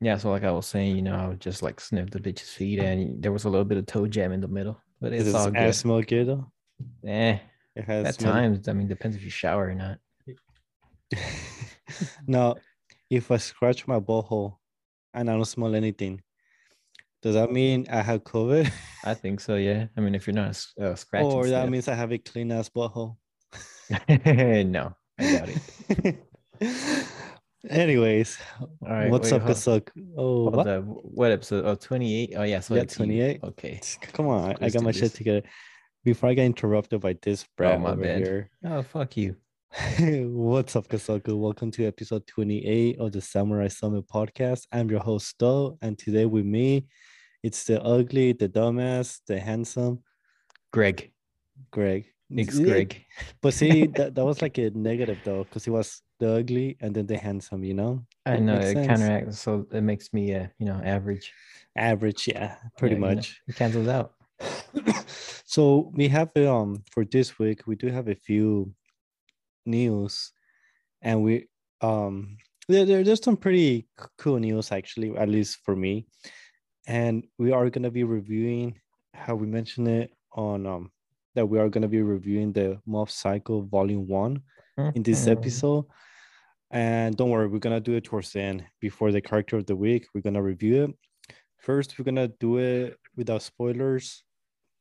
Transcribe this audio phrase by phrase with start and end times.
[0.00, 2.50] Yeah, so like I was saying, you know, I would just like sniff the bitch's
[2.52, 5.24] feet, and there was a little bit of toe jam in the middle, but it's
[5.24, 5.74] Does all good.
[5.74, 6.50] smell good though?
[7.06, 7.38] Eh,
[7.76, 9.98] It has at smell- times, I mean, depends if you shower or not.
[12.26, 12.56] now,
[13.10, 14.56] if I scratch my butthole
[15.12, 16.22] and I don't smell anything,
[17.22, 18.70] does that mean I have COVID?
[19.04, 19.56] I think so.
[19.56, 21.70] Yeah, I mean, if you're not uh, scratching, or that stuff.
[21.70, 23.16] means I have a clean ass butthole?
[24.70, 25.48] no, I doubt
[25.88, 26.16] it.
[27.68, 29.88] Anyways, All right, what's wait, up, Kasuk?
[30.16, 30.66] Oh, what?
[30.66, 30.84] up.
[30.84, 31.66] What episode?
[31.66, 32.32] Oh, 28.
[32.36, 32.60] Oh, yeah.
[32.60, 33.40] So Yeah, 28.
[33.44, 33.80] Okay.
[34.14, 35.00] Come on, I Let's got my this.
[35.00, 35.42] shit together.
[36.02, 38.18] Before I get interrupted by this oh, brat my over bad.
[38.18, 38.50] here.
[38.64, 39.36] Oh, fuck you.
[40.00, 41.38] What's up, Kasaku?
[41.38, 44.66] Welcome to episode 28 of the Samurai Summit podcast.
[44.72, 46.86] I'm your host, Sto, and today with me,
[47.42, 50.02] it's the ugly, the dumbass, the handsome
[50.72, 51.12] Greg.
[51.70, 52.06] Greg.
[52.30, 53.04] Nick's Greg.
[53.42, 56.94] But see, that, that was like a negative though, because he was the ugly and
[56.94, 58.06] then the handsome, you know?
[58.26, 58.86] I know it sense.
[58.86, 61.32] counteracts, so it makes me, uh, you know, average.
[61.76, 63.40] Average, yeah, pretty Yeah, you know, much.
[63.48, 64.14] it cancels out.
[65.44, 68.72] so we have um for this week we do have a few
[69.66, 70.32] news
[71.02, 71.48] and we
[71.82, 72.36] um
[72.68, 76.06] there, there- there's some pretty cool news actually at least for me
[76.86, 78.78] and we are going to be reviewing
[79.14, 80.90] how we mentioned it on um
[81.34, 84.42] that we are going to be reviewing the Mob Psycho volume one
[84.94, 85.32] in this Mhm.
[85.36, 85.84] episode
[86.70, 89.66] and don't worry we're going to do it towards the end before the character of
[89.66, 90.90] the week we're going to review it
[91.58, 94.22] first we're going to do it without spoilers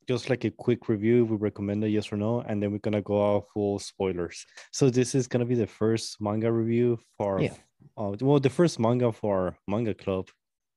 [0.07, 2.93] just like a quick review we recommend it yes or no and then we're going
[2.93, 6.99] to go out full spoilers so this is going to be the first manga review
[7.17, 7.53] for Yeah.
[7.97, 10.27] uh, well the first manga for our manga club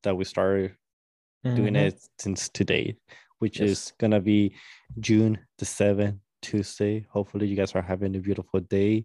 [0.02, 0.74] that we started
[1.54, 1.86] doing Mhm.
[1.88, 2.96] it since today
[3.38, 3.70] which Yes.
[3.70, 4.54] is going to be
[5.00, 9.04] june the 7th tuesday hopefully you guys are having a beautiful day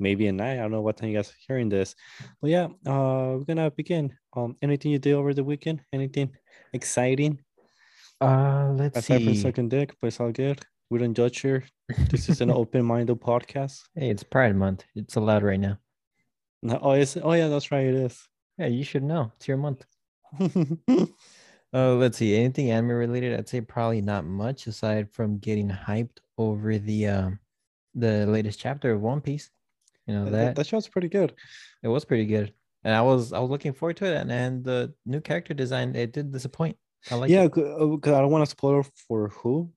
[0.00, 1.94] maybe a night i don't know what time you guys are hearing this
[2.40, 6.30] but yeah uh we're gonna begin um anything you did over the weekend anything
[6.72, 7.38] exciting
[8.20, 9.40] Uh, let's aside from see.
[9.42, 11.64] sucking dick but it's all good we don't judge here
[12.10, 14.84] this is an open-minded podcast Hey, it's Pride Month.
[14.96, 15.78] It's allowed right now.
[16.62, 18.16] no, oh it's oh yeah that's right it is
[18.58, 19.32] Yeah, you should know.
[19.36, 19.84] It's your month.
[21.72, 22.34] Uh, let's see.
[22.36, 23.38] Anything anime related?
[23.38, 27.38] I'd say probably not much aside from getting hyped over the um
[27.94, 29.50] the latest chapter of One Piece.
[30.10, 31.30] You know that, that that show's pretty good
[31.82, 34.16] it was pretty good, and I was I was looking forward to it.
[34.16, 36.76] And, and the new character design it did disappoint.
[37.10, 39.70] I like yeah because uh, i don't want to spoil for who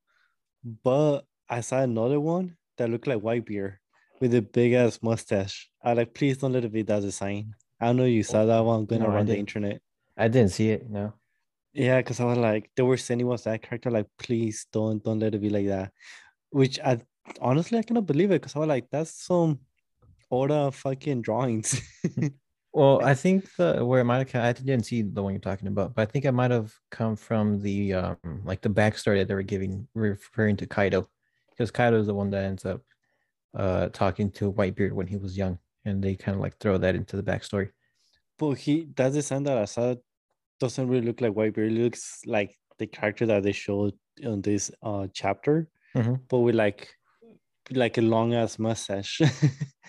[0.83, 3.75] but i saw another one that looked like whitebeard
[4.19, 7.93] with a big ass mustache i like please don't let it be that design i
[7.93, 9.81] know you saw that one going No, around the internet
[10.17, 10.89] I didn't see it.
[10.89, 11.13] No.
[11.73, 15.19] yeah because i was like they were it was that character like please don't don't
[15.19, 15.91] let it be like that
[16.49, 16.99] which i
[17.39, 19.59] honestly i cannot believe it because i was like that's some
[20.31, 21.81] older fucking drawings
[22.75, 25.67] Well, I think the where it might have I didn't see the one you're talking
[25.67, 29.27] about, but I think it might have come from the um like the backstory that
[29.27, 31.07] they were giving referring to Kaido,
[31.51, 32.81] because Kaido is the one that ends up
[33.53, 36.95] uh talking to Whitebeard when he was young, and they kind of like throw that
[36.95, 37.69] into the backstory.
[38.39, 39.93] But he that design that I saw
[40.59, 41.69] doesn't really look like Whitebeard.
[41.69, 43.93] It looks like the character that they showed
[44.25, 46.21] on this uh chapter, Mhm.
[46.27, 46.89] but with like
[47.71, 49.21] like a long ass mustache.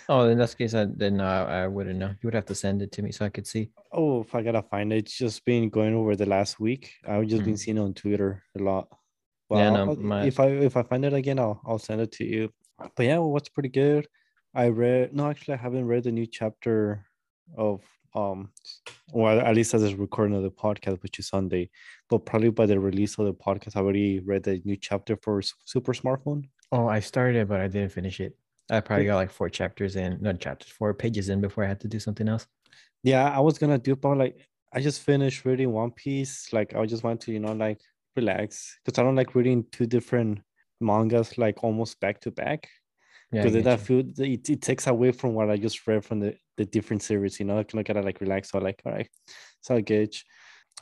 [0.06, 2.08] Oh, in that case, I then uh, I wouldn't know.
[2.08, 3.70] You would have to send it to me so I could see.
[3.90, 6.92] oh, if I gotta find it, it's just been going over the last week.
[7.08, 7.58] I've just been Mhm.
[7.58, 8.88] seeing on Twitter a lot.
[9.48, 12.12] But Yeah, no, my- if I if I find it again, I'll I'll send it
[12.18, 12.50] to you.
[12.96, 14.06] But yeah, what's pretty good.
[14.54, 17.06] I read no, actually, I haven't read the new chapter
[17.56, 17.80] of
[18.14, 18.50] um,
[19.14, 21.70] well, at least as a recording of the podcast, which is Sunday.
[22.10, 25.40] But probably by the release of the podcast, I already read the new chapter for
[25.64, 26.50] Super Smartphone.
[26.74, 28.36] Oh, I started it, but I didn't finish it.
[28.68, 31.78] I probably got like four chapters in, not chapters, four pages in before I had
[31.80, 32.48] to do something else.
[33.04, 36.52] Yeah, I was gonna do, but like I just finished reading One Piece.
[36.52, 37.80] Like I just want to, you know, like
[38.16, 40.40] relax because I don't like reading two different
[40.80, 42.68] mangas like almost back to back.
[43.30, 46.18] Yeah, because get that feel it, it takes away from what I just read from
[46.18, 47.38] the the different series.
[47.38, 48.50] You know, I can look at it like relax.
[48.50, 49.08] So like, all right,
[49.60, 50.24] so I gauge.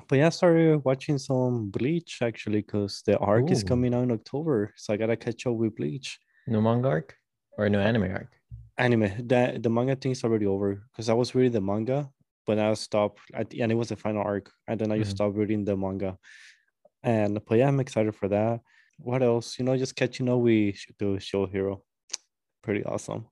[0.09, 4.11] But yeah, I started watching some Bleach actually because the arc is coming out in
[4.13, 7.19] October, so I gotta catch up with Bleach no manga arc
[7.59, 8.41] or no anime arc.
[8.79, 9.27] anime.
[9.29, 12.11] The the manga thing is already over because I was reading the manga,
[12.47, 13.73] but I stopped at the end.
[13.73, 15.17] It was the final arc, and then I just Mhm.
[15.17, 16.19] stopped reading the manga.
[17.03, 18.63] And but yeah, I'm excited for that.
[18.99, 19.59] What else?
[19.59, 21.85] You know, just catching up with the show hero.
[22.63, 23.29] Pretty awesome.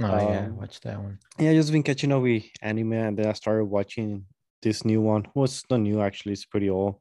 [0.00, 1.18] Oh yeah, Um, watch that one.
[1.38, 4.26] Yeah, I just been catching up with anime, and then I started watching
[4.64, 5.26] this new one.
[5.34, 6.96] Well, it's not new actually; it's pretty old.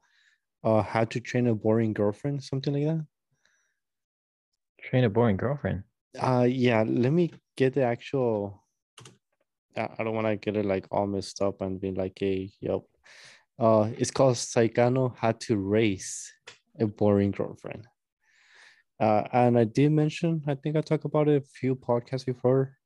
[0.64, 3.06] Uh, How to Train a Boring Girlfriend, something like that.
[4.82, 5.84] Train a boring girlfriend.
[6.20, 6.84] Uh, yeah.
[6.86, 8.64] Let me get the actual
[9.76, 12.82] I don't want to get it like all messed up and be like, hey, yep.
[13.58, 16.32] Uh, it's called Saekano Had to Raise
[16.80, 17.88] a Boring Girlfriend.
[19.00, 22.78] Uh, and I did mention, I think I talked about it a few podcasts before,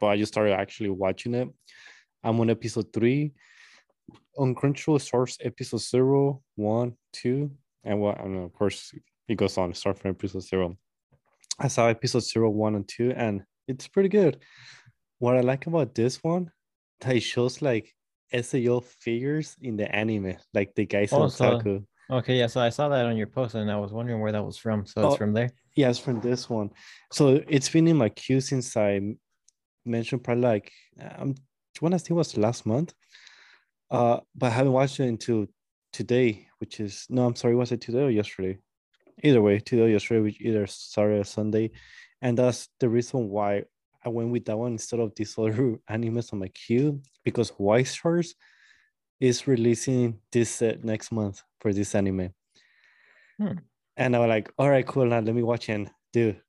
[0.00, 1.48] but I just started actually watching it.
[2.24, 3.32] I'm on episode three.
[4.38, 7.50] On Crunchyroll starts episode zero, one, two,
[7.84, 8.18] and what?
[8.20, 8.92] And of course,
[9.28, 9.74] it goes on.
[9.74, 10.76] Start from episode zero.
[11.58, 14.38] I saw episode zero, one, and two, and it's pretty good.
[15.18, 16.50] What I like about this one,
[17.00, 17.92] that it shows like
[18.34, 21.84] SAO figures in the anime, like the guys Oh, on so- Otaku.
[22.10, 22.46] Okay, yeah.
[22.46, 24.84] So I saw that on your post, and I was wondering where that was from.
[24.86, 25.16] So it's Oh.
[25.16, 25.50] from there.
[25.76, 26.70] Yeah, it's from this one.
[27.12, 29.00] So it's been in my queue since I
[29.84, 31.20] mentioned probably like I'm.
[31.30, 31.34] um
[31.80, 32.92] when I think it was last month.
[33.92, 35.46] Uh, but I haven't watched it until
[35.92, 38.58] today, which is no, I'm sorry, was it today or yesterday?
[39.22, 41.70] Either way, today or yesterday, which either Saturday or Sunday,
[42.22, 43.64] and that's the reason why
[44.02, 45.52] I went with that one instead of these other
[45.90, 48.32] animes on my queue because Right Stuf
[49.20, 52.30] is releasing this uh, next month for this anime.
[53.38, 53.58] Hmm.
[53.96, 55.04] And I was like, all right, cool.
[55.04, 56.40] Now let me watch and dude,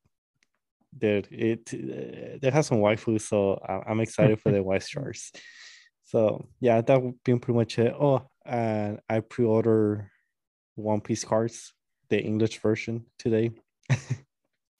[0.96, 5.30] dude, it uh, they have some waifu, so I'm excited for the Right Stuf.
[6.14, 7.92] So yeah, that would be pretty much it.
[7.98, 10.12] Oh, and I pre-order
[10.76, 11.72] One Piece cards,
[12.08, 13.50] the English version today.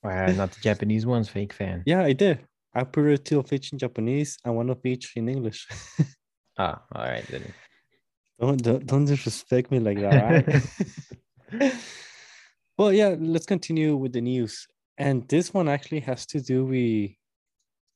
[0.01, 1.27] Wow, not the Japanese ones.
[1.27, 1.83] Fake fan.
[1.85, 2.39] Yeah, I did.
[2.73, 5.67] I pre-ordered two of each in Japanese and one of each in English.
[6.57, 7.53] Ah, all right then.
[8.39, 10.45] Don't don't, don't disrespect me like that,
[11.51, 11.73] right?
[12.77, 14.65] well, yeah, let's continue with the news.
[14.97, 17.11] And this one actually has to do with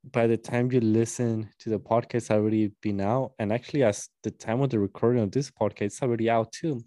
[0.03, 3.33] by the time you listen to the podcast it's already been out.
[3.39, 6.81] And actually as the time of the recording of this podcast, it's already out too.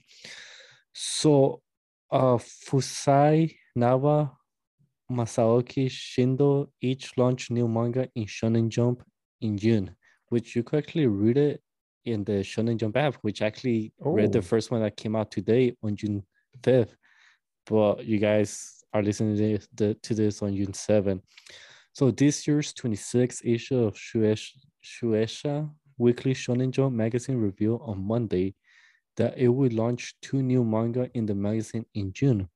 [0.92, 1.60] So
[2.10, 4.32] uh Fusai Naba
[5.10, 9.02] Masaoki Shindo each launched new manga in Shonen Jump
[9.40, 9.94] in June,
[10.28, 11.62] which you could actually read it
[12.04, 14.42] in the Shonen Jump app, which actually read the Oh.
[14.42, 16.24] first one that came out today on June
[16.62, 16.94] 5th.
[17.66, 21.22] But you guys are listening to this, the, to this on June 7th.
[21.92, 28.54] So this year's 26th issue of Shueisha, Weekly Shonen Jump magazine revealed on Monday
[29.16, 32.48] that it will launch two new manga in the magazine in June.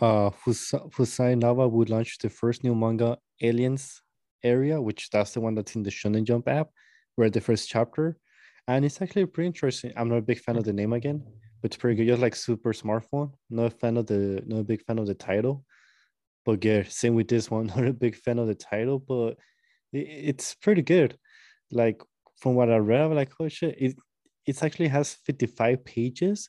[0.00, 4.02] Uh, Fusa- Fusai Naba would launch the first new manga, Aliens
[4.42, 6.70] Area, which that's the one that's in the Shonen Jump app,
[7.16, 8.18] read the first chapter.
[8.66, 9.92] And it's actually pretty interesting.
[9.96, 11.22] I'm not a big fan of the name again,
[11.62, 12.08] but it's pretty good.
[12.08, 13.32] Just like Super Smartphone.
[13.50, 15.64] Not a fan of the not a big fan of the title.
[16.48, 17.66] But yeah, same with this one.
[17.76, 19.36] Not a big fan of the title, but
[19.92, 19.98] it,
[20.30, 21.18] it's pretty good.
[21.70, 22.00] Like
[22.40, 23.96] from what I read, I'm like, oh shit, it
[24.46, 26.48] it actually has 55 pages,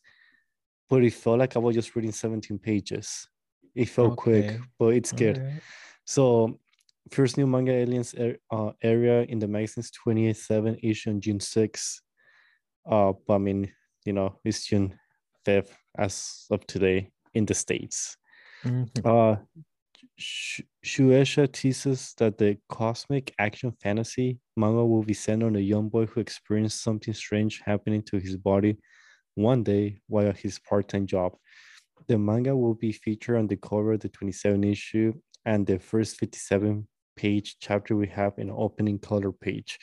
[0.90, 3.28] but it felt like I was just reading 17 pages.
[3.76, 5.38] It felt quick, but it's good.
[5.38, 5.62] Alright.
[6.06, 6.62] So,
[7.12, 12.00] first new manga aliens ar- uh, area in the magazine's 27 issue on June 6th.
[12.90, 13.70] Uh, but I mean,
[14.06, 14.98] you know, it's June
[15.46, 18.16] 5th as of today in the States.
[18.64, 18.88] Mhm.
[19.04, 19.42] Uh,
[20.20, 26.06] Shueisha teases that the cosmic action fantasy manga will be centered on a young boy
[26.06, 28.78] who experienced something strange happening to his body
[29.36, 31.34] one day while at his part-time job.
[32.08, 35.14] The manga will be featured on the cover of the 27 issue
[35.46, 39.80] and the first 57 page chapter we have an opening color page,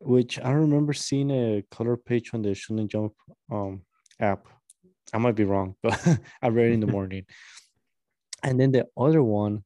[0.00, 3.12] which I remember seeing a color page on the Shonen Jump
[3.50, 3.82] um,
[4.20, 4.46] app.
[5.12, 5.98] I might be wrong, but
[6.42, 7.24] I read it in the morning.
[8.46, 9.64] And then the other one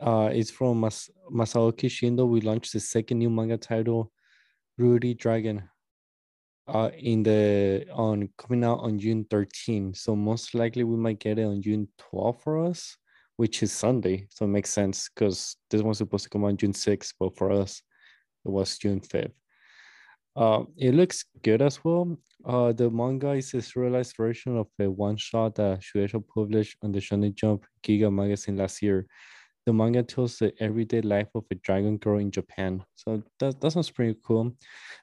[0.00, 2.26] uh, is from Mas- Masaoki Shindo.
[2.28, 4.10] We launched the second new manga title,
[4.78, 5.62] Ruri Dragon,
[6.66, 9.94] uh, in the on coming out on June 13.
[9.94, 12.96] So most likely we might get it on June 12 for us,
[13.36, 14.26] which is Sunday.
[14.30, 17.52] So it makes sense because this one's supposed to come on June 6th, but for
[17.52, 17.82] us
[18.44, 19.30] it was June 5th.
[20.34, 22.18] Uh, it looks good as well.
[22.44, 26.92] Uh, the manga is a serialized version of a one shot that Shueisha published on
[26.92, 29.06] the Shonen Jump Giga magazine last year.
[29.66, 32.82] The manga tells the everyday life of a dragon girl in Japan.
[32.94, 34.56] So that, that sounds pretty cool.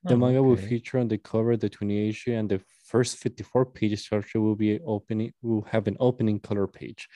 [0.04, 3.18] The Oh, manga will feature on the cover of the 20 issue, and the first
[3.18, 7.08] 54 pages structure will be opening will have an opening color page.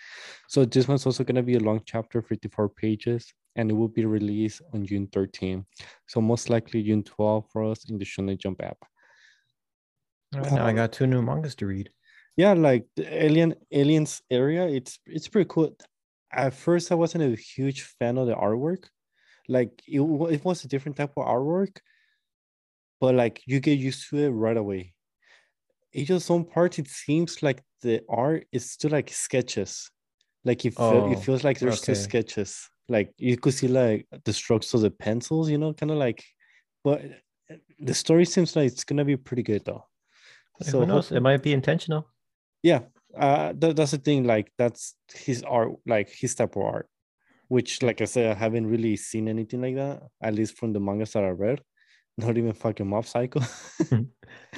[0.47, 4.05] So this one's also gonna be a long chapter, 54 pages, and it will be
[4.05, 5.65] released on June 13.
[6.07, 8.77] So most likely June 12 for us in the Shonen Jump app.
[10.35, 11.93] Alright, now I Um, got two new mangas to read.
[12.37, 15.75] yeah like the alien aliens area it's it's pretty cool
[16.31, 18.85] at first i wasn't a huge fan of the artwork
[19.49, 21.79] like it, it was a different type of artwork
[22.99, 24.93] but like you get used to it right away
[25.93, 29.91] it just some parts it seems like the art is still like sketches
[30.45, 34.07] like it, feel, it Oh, feels like there's still sketches Like you could see like
[34.25, 36.23] the strokes of the pencils, you know, kind of like.
[36.83, 37.01] But
[37.79, 39.85] the story seems like it's gonna be pretty good though.
[40.61, 41.11] So who knows?
[41.11, 42.07] It might be intentional.
[42.63, 42.81] Yeah,
[43.17, 44.25] uh, th- that's the thing.
[44.25, 46.87] Like that's his art, like his type of art.
[47.47, 50.03] Which, like I said, I haven't really seen anything like that.
[50.21, 51.61] At least from the mangas that I read.
[52.17, 53.39] Not even fucking Mob Psycho.
[53.91, 53.99] All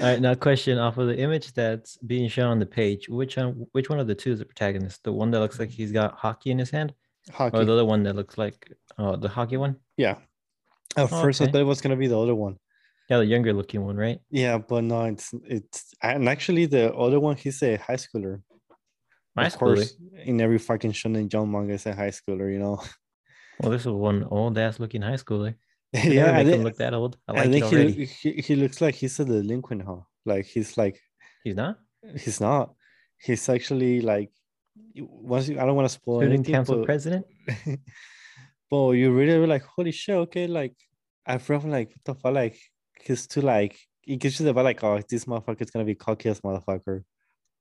[0.02, 3.08] right, now question off of the image that's being shown on the page.
[3.10, 3.66] Which one?
[3.72, 5.04] Which one of the two is the protagonist?
[5.04, 6.94] The one that looks like he's got hockey in his hand,
[7.32, 7.58] Hockey.
[7.58, 9.78] or the other one that looks like oh the hockey one?
[9.98, 10.18] Yeah.
[10.98, 11.52] At Oh, first, I okay.
[11.54, 12.58] thought it was gonna be the other one.
[13.14, 14.20] Yeah, the younger looking one, right?
[14.32, 18.42] Yeah, but no, it's it's and actually the other one he's a high schooler.
[19.38, 19.56] High of schooler.
[19.56, 19.86] Eh?
[19.86, 22.52] course, in every fucking shonen jump manga, is a high schooler.
[22.52, 22.82] You know.
[23.60, 25.54] Well, this is one old ass looking high schooler.
[25.94, 27.18] yeah, I make him think, look that old.
[27.28, 30.02] I I like it think he, he he looks like he's a delinquent, huh?
[30.26, 31.00] Like he's like
[31.44, 31.78] He's not
[32.18, 32.74] he's not.
[33.18, 34.32] He's actually like
[34.96, 37.26] once you, I don't want to spoil student anything, council but, president.
[38.72, 40.76] but you really were like, holy shit, okay, like
[41.26, 42.58] I felt like what the fuck, like
[43.02, 45.96] he's too like it gives you the vibe like, oh, this motherfucker is gonna be
[45.96, 47.04] cocky as motherfucker.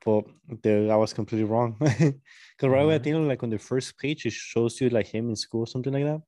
[0.05, 0.27] But
[0.62, 1.77] the, I was completely wrong.
[1.81, 3.05] Because right away, I Mhm.
[3.05, 6.05] think like on the first page, it shows you like him in school something like
[6.05, 6.23] that.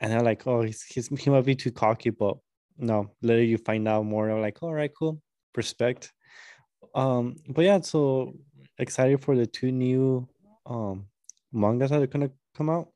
[0.00, 2.38] And I'm like, oh, he's, he's he might be too cocky, but
[2.76, 4.30] no, later you find out more.
[4.30, 5.20] I'm like, all right, cool,
[5.56, 6.12] respect.
[6.94, 8.34] Um, but yeah, so
[8.78, 10.28] excited for the two new
[10.66, 11.08] um
[11.52, 12.92] mangas that are gonna come out.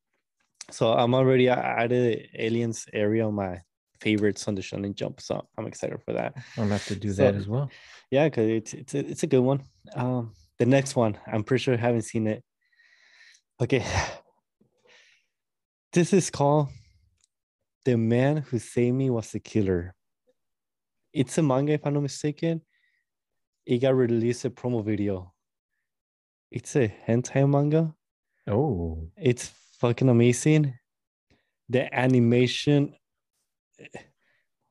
[0.71, 3.61] So I'm already I added aliens area on my
[4.03, 6.33] favorites on the Shonen Jump, so I'm excited for that.
[6.57, 7.71] I'm gonna have to do So- that as well.
[8.11, 9.61] Yeah, because it's it's a, it's a good one.
[9.95, 12.43] Um, the next one, I'm pretty sure I haven't seen it.
[13.63, 13.85] Okay,
[15.93, 16.69] this is called
[17.85, 19.95] "The Man Who Saved Me Was the Killer."
[21.13, 22.63] It's a manga, if I'm not mistaken.
[23.67, 25.33] It got released a promo video.
[26.51, 27.95] It's a hentai manga.
[28.47, 30.75] Oh, It's fucking amazing.
[31.69, 32.95] The animation,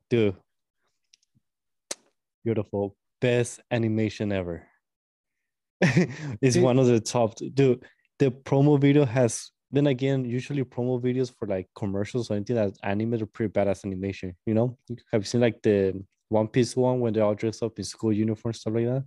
[0.10, 0.36] dude,
[2.44, 4.68] beautiful, best animation ever.
[5.82, 6.64] it's Dude.
[6.64, 7.36] one of the top.
[7.54, 7.84] Dude,
[8.20, 9.52] the promo video has.
[9.74, 13.86] Then again, usually promo videos for like commercials or anything that's animated are pretty badass
[13.86, 14.36] animation.
[14.46, 14.78] You know,
[15.14, 18.12] have you seen like the One Piece one when they all dress up in school
[18.12, 19.06] uniforms stuff like that?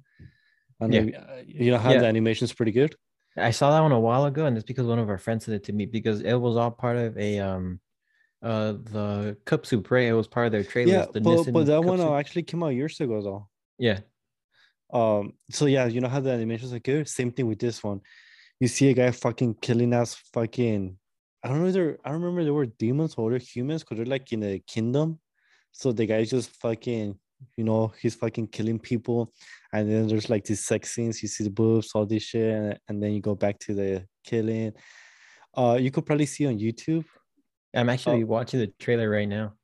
[0.81, 1.01] And Yeah.
[1.03, 2.01] then, uh, you know how Yeah.
[2.01, 2.95] the animation is pretty good.
[3.37, 5.57] I saw that one a while ago, and it's because one of our friends sent
[5.57, 7.81] it to me because it was all part of a um,
[8.45, 10.09] uh, the cup soup, right?
[10.09, 12.09] It was part of their trailer Yeah, the but, Nissin but that Cup one Soup.
[12.09, 13.49] uh, actually came out years ago though.
[13.79, 14.01] yeah,
[14.93, 17.09] Um, so yeah, you know how the animations are good.
[17.09, 18.01] Same thing with this one.
[18.61, 20.97] You see a guy fucking killing us, fucking.
[21.43, 21.67] I don't know.
[21.69, 24.43] if They're I don't remember they were demons or they're humans because they're like in
[24.43, 25.19] a kingdom.
[25.73, 27.19] So the guy's just fucking,
[27.57, 29.33] you know, he's fucking killing people,
[29.73, 31.21] and then there's like these sex scenes.
[31.23, 34.07] You see the boobs, all this shit, and, and then you go back to the
[34.23, 34.73] killing.
[35.57, 37.05] Uh, you could probably see on YouTube.
[37.75, 38.27] I'm actually Oh.
[38.27, 39.55] watching the trailer right now.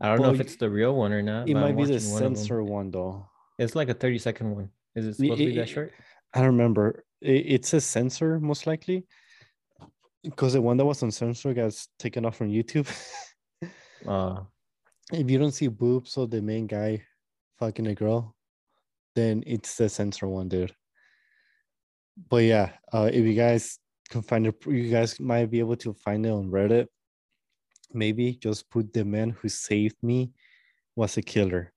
[0.00, 1.48] I don't know if it's the real one or not.
[1.48, 3.26] It but I'm might be the watching one censor one though.
[3.58, 4.70] It's like a 30 second one.
[4.94, 5.92] Is it It- supposed to be it- that short?
[6.34, 7.04] I don't remember.
[7.20, 9.06] It, it's a censor, most likely,
[10.22, 12.86] because the one that was on censor got taken off from YouTube.
[14.06, 14.42] Uh,
[15.12, 17.02] if you don't see boobs of the main guy
[17.58, 18.36] fucking a girl,
[19.16, 20.74] then it's the censor one, dude.
[22.28, 23.78] But yeah, uh, if you guys
[24.10, 26.86] can find it, you guys might be able to find it on Reddit.
[27.92, 30.32] Maybe just put the man who saved me
[30.96, 31.72] was a killer.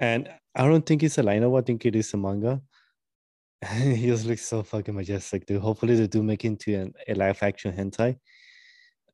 [0.00, 2.62] And I don't think it's a line I think it is a manga.
[3.72, 5.62] he just looks so fucking majestic, dude.
[5.62, 8.18] Hopefully they do make into an, a live action hentai.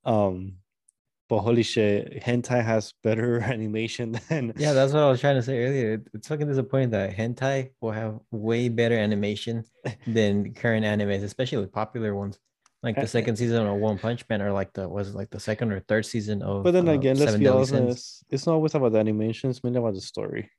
[0.04, 0.56] Um,
[1.28, 5.42] but holy shit, hentai has better animation than yeah, that's what I was trying to
[5.42, 6.02] say earlier.
[6.12, 9.64] It's fucking disappointing that hentai will have way better animation
[10.06, 12.38] than current animes, especially with popular ones.
[12.82, 15.38] Like the second season of One Punch Man, or like the was it like the
[15.40, 16.64] second or third season of.
[16.64, 18.24] But then uh, again, let's Seven be honest, Sins.
[18.30, 20.50] it's not always about the animation, it's mainly about the story.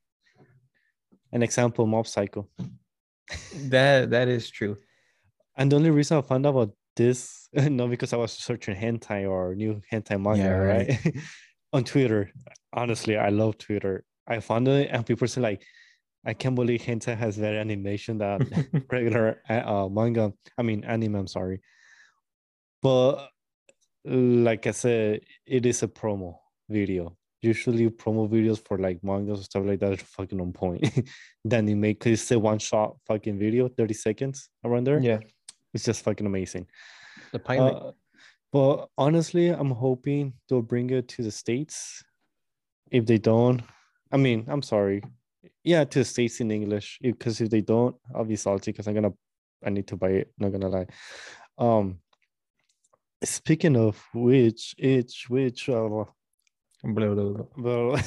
[1.32, 2.48] An example, Mob Psycho.
[3.70, 4.78] That that is true.
[5.58, 9.28] And the only reason I found out about this, not because I was searching hentai
[9.30, 10.90] or new hentai manga, Yeah, right.
[11.06, 11.16] right?
[11.74, 12.32] On Twitter.
[12.74, 14.04] Honestly, I love Twitter.
[14.28, 15.64] I found it and people say like,
[16.26, 18.48] I can't believe hentai has better animation than
[18.92, 19.54] regular uh,
[19.86, 20.34] uh, manga.
[20.58, 21.62] I mean anime, I'm sorry.
[22.82, 23.30] But
[24.06, 26.36] like I said, it is a promo
[26.70, 27.16] video.
[27.42, 30.88] Usually promo videos for like mangas or stuff like that are fucking on point.
[31.46, 35.00] then you make it's a one shot fucking video, 30 seconds around there.
[35.00, 35.20] yeah,
[35.74, 36.68] It's just fucking amazing.
[37.32, 37.74] the pilot.
[37.76, 37.92] Uh,
[38.52, 42.04] but honestly, I'm hoping they'll bring it to the States.
[42.92, 43.62] If they don't,
[44.12, 45.02] I mean, I'm sorry.
[45.64, 47.00] Yeah, to the States in English.
[47.02, 49.14] Because if they don't, I'll be salty because I'm gonna
[49.66, 50.88] I need to buy it, not gonna lie.
[51.58, 52.00] Um
[53.24, 55.88] speaking of which, each which uh,
[56.84, 57.46] Blah, blah, blah.
[57.58, 58.00] well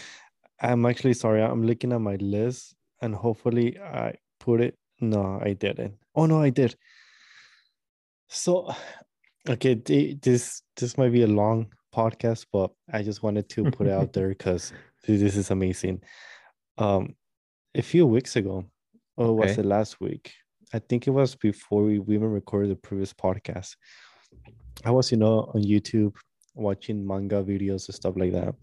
[0.60, 4.76] I'm actually sorry, I'm looking at my list and hopefully I put it.
[5.00, 5.94] No, I didn't.
[6.14, 6.76] Oh no, I did.
[8.28, 8.72] So
[9.48, 13.88] okay, th- this this might be a long podcast, but I just wanted to put
[13.88, 14.72] it out there because
[15.06, 16.02] this is amazing.
[16.78, 17.16] Um
[17.74, 18.64] a few weeks ago,
[19.16, 19.62] or was Okay.
[19.62, 20.32] it last week?
[20.72, 23.76] I think it was before we, we even recorded the previous podcast.
[24.84, 26.16] I was, you know, on YouTube
[26.54, 28.54] watching manga videos and stuff like that.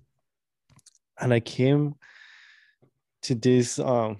[1.19, 1.95] And I came
[3.23, 4.17] to this um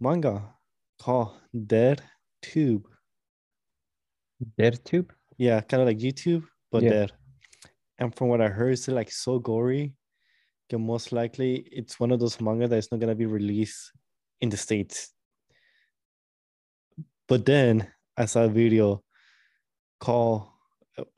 [0.00, 0.54] manga
[1.00, 2.02] called Dead
[2.42, 2.86] Tube.
[4.58, 5.12] Dead tube?
[5.38, 6.90] Yeah, kind of like YouTube, but Yeah.
[6.90, 7.12] dead.
[7.98, 9.94] And from what I heard, it's like so gory.
[10.68, 13.92] that most likely it's one of those manga that's not gonna be released
[14.40, 15.12] in the States.
[17.28, 19.02] But then I saw a video
[20.00, 20.48] called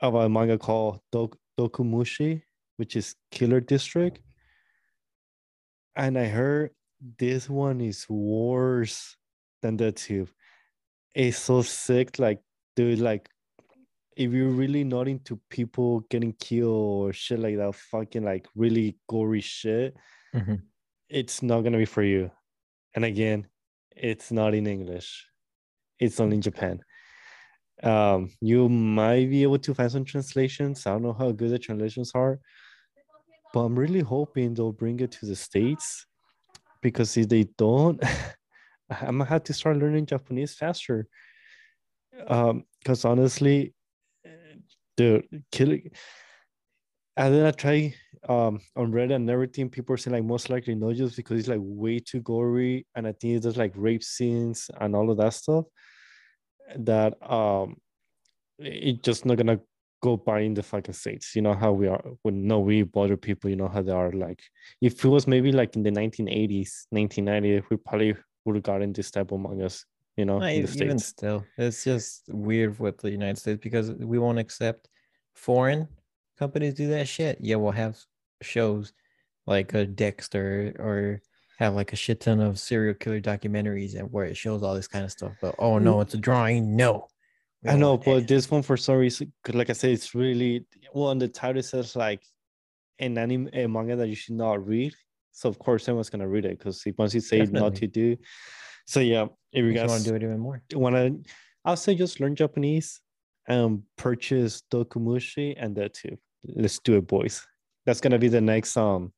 [0.00, 2.42] about a manga called Dok- Dokumushi,
[2.76, 4.20] which is Killer District.
[5.97, 6.70] And I heard
[7.18, 9.16] this one is worse
[9.62, 10.28] than the two.
[11.14, 12.40] It's so sick, like
[12.76, 13.28] dude, like
[14.16, 18.99] if you're really not into people getting killed or shit like that, fucking like really
[19.08, 19.97] gory shit,
[20.35, 20.62] Mhm.
[21.08, 22.30] it's not gonna be for you.
[22.94, 23.49] And again,
[23.97, 25.26] it's not in English.
[25.99, 26.85] It's only in Japan.
[27.82, 30.87] Um, you might be able to find some translations.
[30.87, 32.40] I don't know how good the translations are,
[33.52, 36.06] but I'm really hoping they'll bring it to the States
[36.82, 38.02] because if they don't,
[38.90, 41.06] I'm gonna have to start learning Japanese faster.
[42.26, 43.75] Um, because honestly,
[44.97, 45.90] the killing.
[47.16, 47.94] And then I try
[48.28, 49.70] um on Reddit and everything.
[49.70, 53.06] People are saying like most likely no, just because it's like way too gory, and
[53.06, 55.64] I think there's like rape scenes and all of that stuff.
[56.76, 57.76] That um,
[58.58, 59.60] it's just not gonna
[60.02, 61.34] go by in the fucking states.
[61.34, 63.50] You know how we are when no we border people.
[63.50, 64.42] You know how they are like.
[64.80, 69.10] If it was maybe like in the 1980s, 1990, we probably would have gotten this
[69.10, 69.84] type of mangas.
[70.16, 71.07] You know, Not in the even states.
[71.07, 74.88] still, it's just weird with the United States because we won't accept
[75.35, 75.88] foreign
[76.38, 77.38] companies do that shit.
[77.40, 77.98] Yeah, we'll have
[78.42, 78.92] shows
[79.46, 81.22] like a Dexter or
[81.59, 84.87] have like a shit ton of serial killer documentaries and where it shows all this
[84.87, 85.33] kind of stuff.
[85.40, 86.77] But oh no, it's a drawing.
[86.77, 87.09] No,
[87.66, 91.09] I know, but this one for some reason, like I said, it's really well.
[91.09, 92.23] On the title it says like
[93.01, 94.94] an anime, a manga that you should not read.
[95.33, 98.16] So of course, everyone's gonna read it because once you say not to do.
[98.87, 100.62] So yeah, if you guys want to do it even more.
[100.73, 101.31] want to,
[101.64, 103.01] I'll say just learn Japanese
[103.49, 106.16] and purchase Dokumushi and that too.
[106.44, 107.44] Let's do it, boys.
[107.85, 109.12] That's gonna be the next um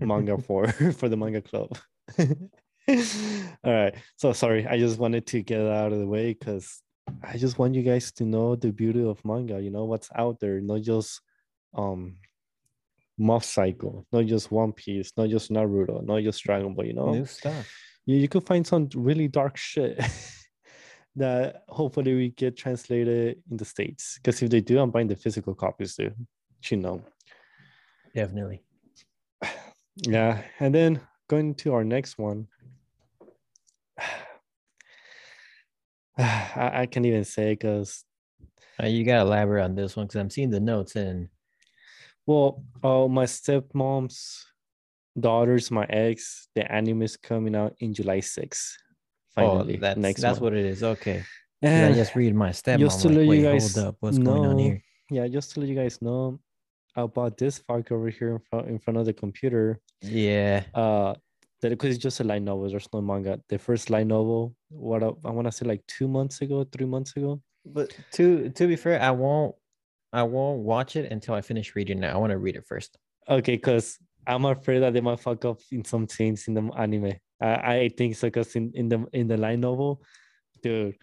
[0.00, 1.76] manga for for the manga club.
[2.18, 3.94] All right.
[4.16, 6.82] So sorry, I just wanted to get it out of the way because
[7.22, 9.60] I just want you guys to know the beauty of manga.
[9.60, 11.20] You know what's out there, not just
[11.74, 12.16] um
[13.18, 16.86] Mob Psycho, not just One Piece, not just Naruto, not just Dragon Ball.
[16.86, 17.72] You know, New stuff.
[18.04, 19.98] you, you could find some really dark shit
[21.16, 24.18] that hopefully we get translated in the states.
[24.18, 26.14] Because if they do, I'm buying the physical copies, dude.
[26.68, 27.02] You know.
[28.14, 28.62] Definitely.
[29.96, 32.48] Yeah, and then going to our next one.
[36.18, 38.04] I, I can't even say because
[38.82, 41.28] Uh, you gotta elaborate on this one because I'm seeing the notes and
[42.26, 44.44] well, uh, my stepmom's
[45.18, 48.72] daughters, my ex, the anime is coming out in July 6th.
[49.34, 50.42] Finally, oh, that's next that's month.
[50.42, 50.82] what it is.
[50.82, 51.22] Okay.
[51.62, 52.78] 'Cause I just read my stepmom.
[52.80, 53.96] just to like, let you guys hold up.
[54.00, 54.82] What's going on know, here?
[55.10, 56.38] yeah, just to let you guys know
[56.96, 59.80] about this fuck over here in front in front of the computer.
[60.02, 60.64] Yeah.
[60.74, 61.14] Uh,
[61.62, 62.68] that because it's just a light novel.
[62.68, 63.40] There's no manga.
[63.48, 66.86] The first light novel, what I, I want to say, like two months ago, three
[66.86, 67.40] months ago.
[67.64, 69.54] But to to be fair, I won't
[70.12, 72.08] I won't watch it until I finish reading it.
[72.08, 72.96] I want to read it first.
[73.28, 77.14] Okay, because I'm afraid that they might fuck up in some scenes in the anime.
[77.40, 80.02] I, I think so because in, in the in the light novel,
[80.62, 80.96] dude,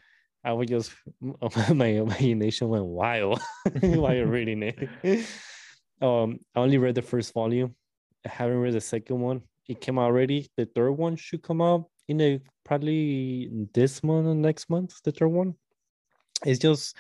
[0.44, 0.92] I would just
[1.74, 3.42] my imagination went wild
[3.82, 4.90] while you're reading it.
[6.04, 7.76] Um, I only read the first volume.
[8.26, 9.42] I haven't read the second one.
[9.68, 10.50] It came out already.
[10.58, 15.02] The third one should come out in a probably this month or next month.
[15.04, 15.56] The third one.
[16.46, 16.96] It's just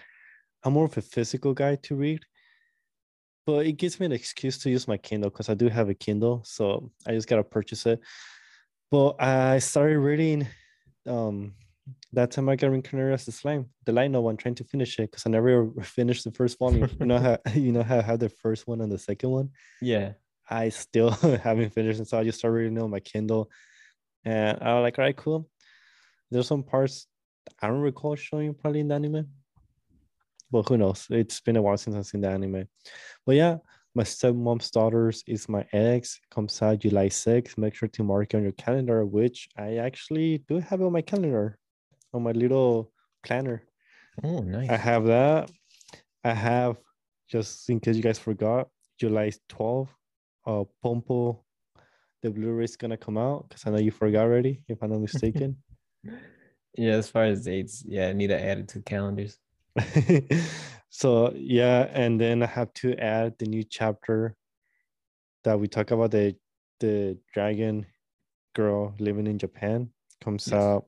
[0.64, 2.22] I'm more of a physical guy to read
[3.46, 5.94] but it gives me an excuse to use my Kindle because I do have a
[5.94, 8.00] Kindle, so I just gotta purchase it.
[8.90, 10.48] But I started reading
[11.06, 11.54] um
[12.14, 14.30] that time I got reincarnated as the slime, the novel.
[14.30, 16.90] I'm trying to finish it because I never finished the first volume.
[17.00, 19.50] you know how you know how I had the first one and the second one.
[19.82, 20.14] Yeah.
[20.50, 21.10] I still
[21.44, 23.50] haven't finished it, so I just started reading it on my Kindle,
[24.26, 25.50] and I was like, all right, cool.
[26.32, 27.08] There's some parts
[27.62, 29.28] I don't recall showing probably in the anime,
[30.52, 31.08] but who knows?
[31.10, 32.68] It's been a while since I've seen the anime.
[33.26, 33.58] But yeah,
[33.96, 36.20] my stepmom's daughters is my ex.
[36.32, 37.58] Comes out July 6th.
[37.58, 41.02] Make sure to mark it on your calendar, which I actually do have on my
[41.02, 41.58] calendar,
[42.14, 42.92] on my little
[43.24, 43.64] planner.
[44.24, 44.70] Oh, nice.
[44.70, 45.52] I have that.
[46.24, 46.78] I have
[47.30, 49.90] just in case you guys forgot, July 12th,
[50.46, 51.44] uh Pompo,
[52.22, 55.02] the Blu-ray is gonna come out because I know you forgot already, if I'm not
[55.02, 55.58] mistaken.
[56.78, 59.38] yeah, as far as dates, yeah, I need to add it to calendars.
[60.90, 64.36] so yeah, and then I have to add the new chapter
[65.44, 66.36] that we talk about the
[66.80, 67.86] the dragon
[68.54, 69.90] girl living in Japan
[70.22, 70.54] comes yes.
[70.54, 70.86] out.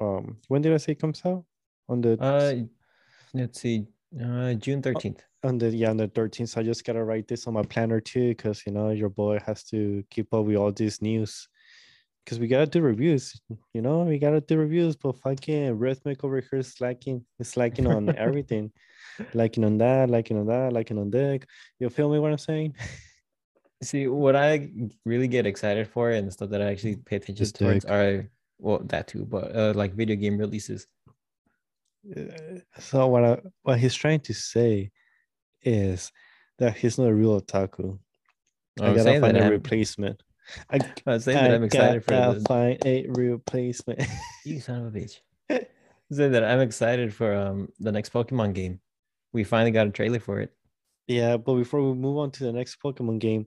[0.00, 1.44] Um, when did I say comes out?
[1.88, 2.54] On the uh,
[3.34, 3.86] let's see,
[4.22, 5.22] uh, June thirteenth.
[5.42, 6.50] On the yeah, on the thirteenth.
[6.50, 9.40] So I just gotta write this on my planner too, because you know your boy
[9.46, 11.48] has to keep up with all this news
[12.24, 13.40] because we gotta do reviews.
[13.74, 18.14] You know, we gotta do reviews, but fucking Rhythmic over here is slacking, slacking on
[18.16, 18.70] everything,
[19.34, 21.46] liking on that, liking on that, liking on deck.
[21.78, 22.18] You feel me?
[22.18, 22.76] What I'm saying?
[23.82, 24.70] See, what I
[25.04, 28.28] really get excited for and stuff that I actually pay attention towards are
[28.60, 30.86] well that too, but uh, like video game releases.
[32.78, 34.90] So what I, what he's trying to say
[35.62, 36.12] is
[36.58, 37.98] that he's not a real otaku.
[38.80, 39.50] I gotta find a I'm...
[39.50, 40.22] replacement.
[40.70, 42.44] I, I was saying that I'm excited for the...
[42.46, 44.02] find a replacement.
[44.44, 45.20] you son of a bitch.
[46.10, 48.80] say that I'm excited for um the next Pokemon game.
[49.32, 50.52] We finally got a trailer for it.
[51.06, 53.46] Yeah, but before we move on to the next Pokemon game,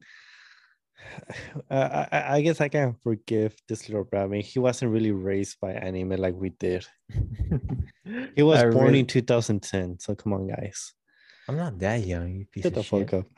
[1.69, 4.23] I, I, I guess I can forgive this little brat.
[4.23, 6.85] I mean, he wasn't really raised by anime like we did.
[8.35, 8.99] he was I born really...
[8.99, 10.93] in 2010, so come on, guys.
[11.47, 12.33] I'm not that young.
[12.33, 13.25] You piece Shut the fuck up.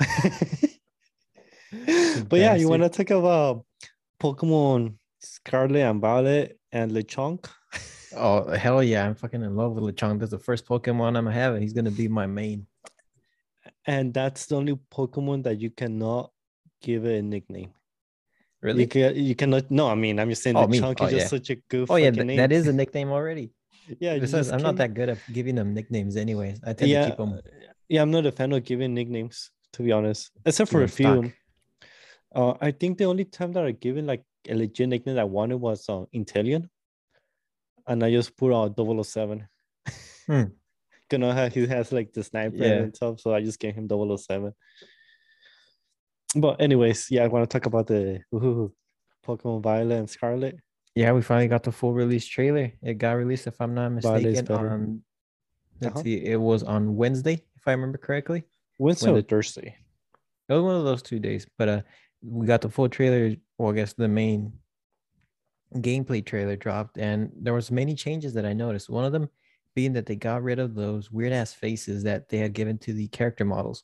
[2.29, 3.65] but yeah, you want to talk about
[4.21, 7.47] Pokemon Scarlet and Violet and Lechonk?
[8.15, 9.07] oh hell yeah!
[9.07, 10.19] I'm fucking in love with Lechonk.
[10.19, 11.61] That's the first Pokemon I'm having.
[11.61, 12.67] He's gonna be my main.
[13.87, 16.31] And that's the only Pokemon that you cannot
[16.81, 17.73] give it a nickname.
[18.61, 18.81] Really?
[18.81, 19.69] You, can, you cannot.
[19.69, 21.27] No, I mean, I'm just saying oh, the chunk oh, is just yeah.
[21.27, 21.91] such a goof.
[21.91, 23.51] Oh yeah, th- that is a nickname already.
[23.99, 24.17] yeah.
[24.17, 26.59] Besides, I'm not that good at giving them nicknames, anyways.
[26.65, 27.39] I tend yeah, to keep them.
[27.89, 31.31] Yeah, I'm not a fan of giving nicknames, to be honest, except for a few.
[32.33, 35.57] Uh, I think the only time that I given like a legit nickname I wanted
[35.57, 36.67] was uh, Inteleon.
[37.87, 39.47] And I just put out uh, 007.
[40.27, 40.43] Hmm.
[41.11, 42.73] you know how he has like the sniper yeah.
[42.73, 44.53] and stuff, so I just gave him 007.
[46.35, 48.21] But anyways, yeah, I want to talk about the
[49.25, 50.57] Pokemon Violet and Scarlet.
[50.93, 52.71] Yeah, we finally got the full release trailer.
[52.81, 55.01] It got released, if I'm not mistaken, on
[55.81, 56.03] let's uh-huh.
[56.03, 58.43] see, it was on Wednesday, if I remember correctly.
[58.79, 59.75] Wednesday or Thursday.
[60.47, 61.81] It was one of those two days, but uh
[62.21, 64.53] we got the full trailer, or I guess the main
[65.75, 68.89] gameplay trailer dropped, and there was many changes that I noticed.
[68.89, 69.29] One of them
[69.75, 72.93] being that they got rid of those weird ass faces that they had given to
[72.93, 73.83] the character models.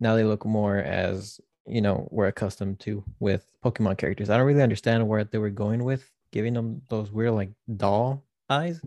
[0.00, 4.30] Now they look more as you know we're accustomed to with Pokemon characters.
[4.30, 8.24] I don't really understand where they were going with giving them those weird like doll
[8.48, 8.80] eyes.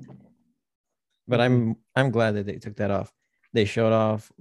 [1.28, 1.72] But I'm mm-hmm.
[1.96, 3.12] I'm glad that they took that off.
[3.54, 4.32] They showed off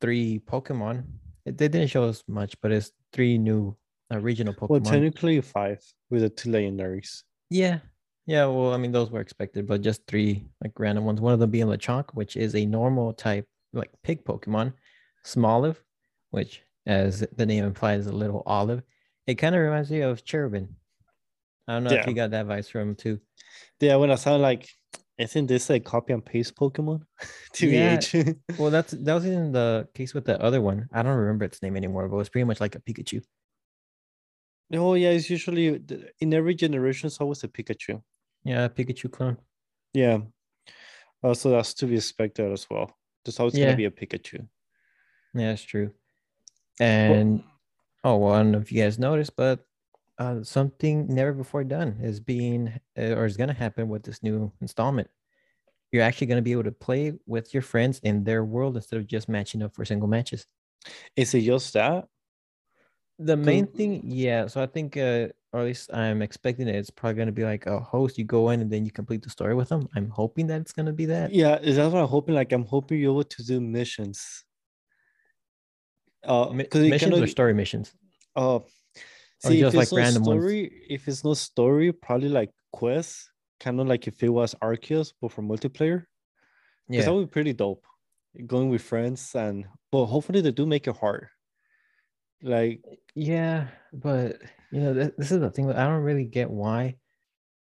[0.00, 1.04] three Pokemon.
[1.44, 3.76] They didn't show us much, but it's three new
[4.10, 4.68] a regional Pokemon.
[4.68, 7.22] Well, technically five with the two legendaries.
[7.48, 7.78] Yeah.
[8.26, 11.20] Yeah, well, I mean, those were expected, but just three like random ones.
[11.20, 14.72] One of them being Lechonk, which is a normal type, like pig Pokemon.
[15.24, 15.76] Smoliv,
[16.30, 18.82] which, as the name implies, a little olive.
[19.26, 20.68] It kind of reminds me of Cherubi.
[21.68, 22.00] I don't know yeah.
[22.00, 23.20] if you got that vibe from him too.
[23.80, 24.68] Yeah, when I sound like,
[25.18, 27.02] isn't this a copy and paste Pokemon?
[27.54, 28.26] To TVH.
[28.26, 28.32] Yeah.
[28.58, 30.88] well, that's that was in the case with the other one.
[30.92, 33.22] I don't remember its name anymore, but it was pretty much like a Pikachu.
[34.72, 35.80] Oh yeah, it's usually
[36.20, 37.08] in every generation.
[37.08, 38.00] It's always a Pikachu.
[38.44, 39.36] Yeah, Pikachu clone.
[39.92, 40.18] Yeah.
[41.22, 42.96] Uh, so that's to be expected as well.
[43.24, 43.66] There's always yeah.
[43.66, 44.46] gonna be a Pikachu.
[45.34, 45.92] Yeah, that's true.
[46.80, 47.44] And
[48.02, 49.66] well, oh well, I don't know if you guys noticed, but
[50.18, 54.52] uh, something never before done is being uh, or is gonna happen with this new
[54.60, 55.08] installment.
[55.92, 59.06] You're actually gonna be able to play with your friends in their world instead of
[59.06, 60.46] just matching up for single matches.
[61.16, 62.08] Is it just that?
[63.20, 64.46] the main thing, yeah.
[64.46, 66.74] So I think, uh, or at least I'm expecting it.
[66.74, 68.18] It's probably gonna be like a host.
[68.18, 69.88] You go in and then you complete the story with them.
[69.94, 71.32] I'm hoping that it's gonna be that.
[71.32, 72.34] Yeah, is that what I'm hoping?
[72.34, 74.44] Like I'm hoping you're able to do missions.
[76.24, 77.92] Uh, because missions cannot, or story missions.
[78.36, 78.56] Oh,
[79.44, 80.72] uh, see, if it's like no story, ones.
[80.88, 85.32] if it's no story, probably like quests, kind of like if it was Arceus, but
[85.32, 86.04] for multiplayer.
[86.88, 87.84] Yeah, that would be pretty dope.
[88.46, 91.28] Going with friends and well, hopefully they do make it hard.
[92.42, 92.80] Like,
[93.14, 95.70] yeah, but you know, th- this is the thing.
[95.72, 96.96] I don't really get why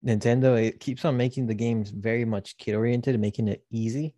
[0.05, 4.15] Nintendo it keeps on making the games very much kid oriented, making it easy.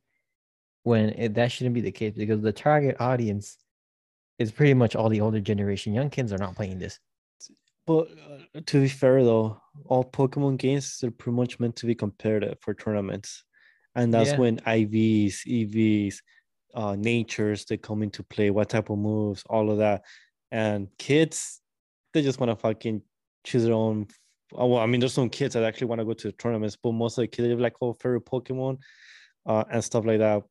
[0.83, 3.57] when it, that shouldn't be the case because the target audience
[4.39, 5.93] is pretty much all the older generation.
[5.93, 6.99] Young kids are not playing this.
[7.87, 8.07] But
[8.55, 12.57] uh, to be fair though, all Pokemon games are pretty much meant to be competitive
[12.61, 13.43] for tournaments.
[13.95, 14.37] And that's Yeah.
[14.37, 16.15] when IVs, EVs,
[16.73, 20.03] uh, natures they come into play, what type of moves, all of that.
[20.51, 21.61] And kids,
[22.13, 23.01] they just want to fucking
[23.43, 24.07] choose their own.
[24.53, 26.75] oh, Well, I mean, there's some kids that actually want to go to the tournaments,
[26.81, 28.79] but most of the kids are like, oh, favorite Pokemon
[29.45, 30.43] uh, and stuff like that.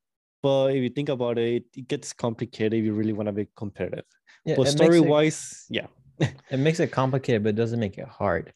[0.45, 3.49] But if you think about it, it gets complicated if you really want to be
[3.57, 4.05] competitive.
[4.45, 5.87] Yeah, but story it- wise, yeah.
[6.51, 8.53] it makes it complicated, but it doesn't make it hard.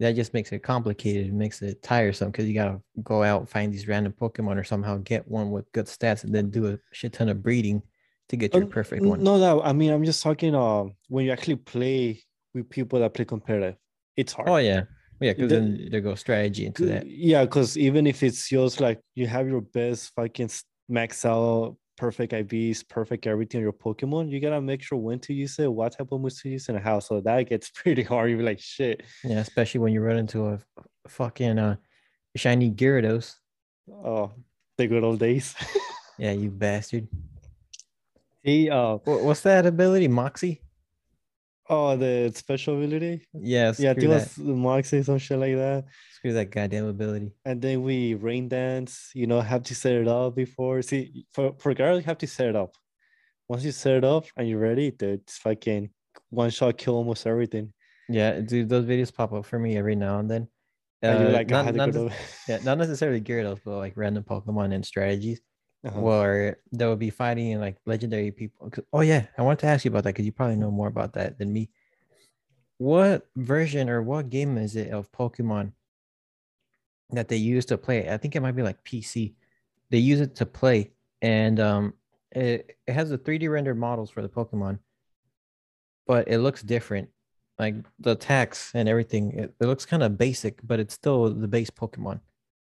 [0.00, 1.28] That just makes it complicated.
[1.28, 4.96] It makes it tiresome because you gotta go out find these random Pokemon or somehow
[4.98, 7.82] get one with good stats and then do a shit ton of breeding
[8.30, 9.22] to get your Um, perfect one.
[9.22, 9.62] No, no.
[9.62, 10.56] I mean, I'm just talking.
[10.56, 12.20] Uh, when you actually play
[12.52, 13.76] with people that play competitive,
[14.16, 14.48] it's hard.
[14.48, 14.82] Oh yeah,
[15.20, 15.34] yeah.
[15.34, 17.06] Because The- then there goes strategy into that.
[17.06, 20.50] Yeah, because even if it's yours, like you have your best fucking
[20.88, 25.34] max out, perfect IVs, perfect everything on your Pokemon, you gotta make sure when to
[25.34, 27.00] use it, what type of moves to use, and how.
[27.00, 28.30] So that gets pretty hard.
[28.30, 29.02] You're like, shit.
[29.24, 30.58] Yeah, especially when you run into a
[31.08, 31.76] fucking uh
[32.36, 33.34] shiny Gyarados.
[33.90, 34.32] Oh,
[34.76, 35.54] the good old days.
[36.20, 37.06] Yeah, you bastard.
[38.42, 40.08] hey, uh, What's that ability?
[40.08, 40.62] Moxie?
[41.68, 43.26] Oh, the special ability.
[43.34, 45.84] Yeah, Yeah, I screw think it was the Moxie, some shit like that.
[46.14, 47.30] Screw that goddamn ability.
[47.44, 51.54] and then we rain dance you know have to set it up before see for
[51.58, 52.72] for you have to set it up
[53.48, 55.88] once you set it up and you're ready dude, it's fucking
[56.30, 57.72] one shot kill almost everything
[58.08, 60.48] Yeah, dude, those videos pop up for me every now and then.
[61.02, 61.94] and Uh, like not, not,
[62.48, 65.40] yeah, not necessarily Gyarados, but like random Pokemon and strategies.
[65.84, 66.00] Uh-huh.
[66.00, 68.70] where they would be fighting like legendary people.
[68.92, 71.12] Oh yeah, I wanted to ask you about that because you probably know more about
[71.12, 71.70] that than me.
[72.78, 75.72] What version or what game is it of Pokemon
[77.10, 78.10] that they use to play?
[78.10, 79.34] I think it might be like PC.
[79.90, 80.90] They use it to play,
[81.22, 81.94] and um,
[82.32, 84.80] it, it has the 3D rendered models for the Pokemon,
[86.08, 87.08] but it looks different.
[87.58, 91.48] Like the attacks and everything, it, it looks kind of basic, but it's still the
[91.48, 92.20] base Pokemon.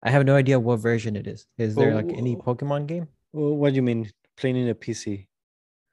[0.04, 1.46] I have no idea what version it is.
[1.58, 2.42] Is there like any Oh.
[2.42, 3.08] Pokemon game?
[3.34, 5.28] Well, what do you mean playing in a pc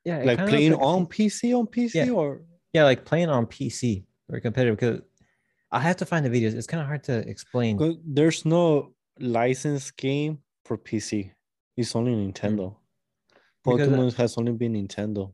[0.05, 2.11] Yeah, like playing like on P- pc on pc Yeah.
[2.11, 2.43] or
[2.73, 4.77] yeah, like playing on PC or competitive.
[4.77, 5.01] Because
[5.73, 6.55] I have to find the videos.
[6.55, 7.79] It's kind of hard to explain.
[8.05, 11.31] there's no licensed game for pc
[11.77, 12.77] it's only nintendo
[13.65, 15.33] Because, uh, pokemon has only been nintendo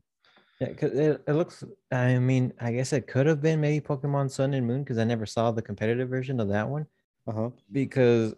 [0.59, 1.63] Yeah, because it, it looks.
[1.91, 5.03] I mean, I guess it could have been maybe Pokemon Sun and Moon because I
[5.03, 6.85] never saw the competitive version of that one.
[7.27, 8.33] uh-huh Because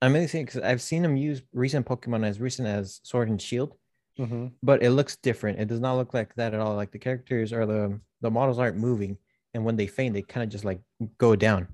[0.00, 3.40] I'm really saying because I've seen them use recent Pokemon as recent as Sword and
[3.40, 3.74] Shield,
[4.16, 5.60] hmm but it looks different.
[5.60, 6.74] It does not look like that at all.
[6.76, 9.18] Like the characters or the the models aren't moving,
[9.54, 10.80] and when they faint, they kind of just like
[11.18, 11.68] go down.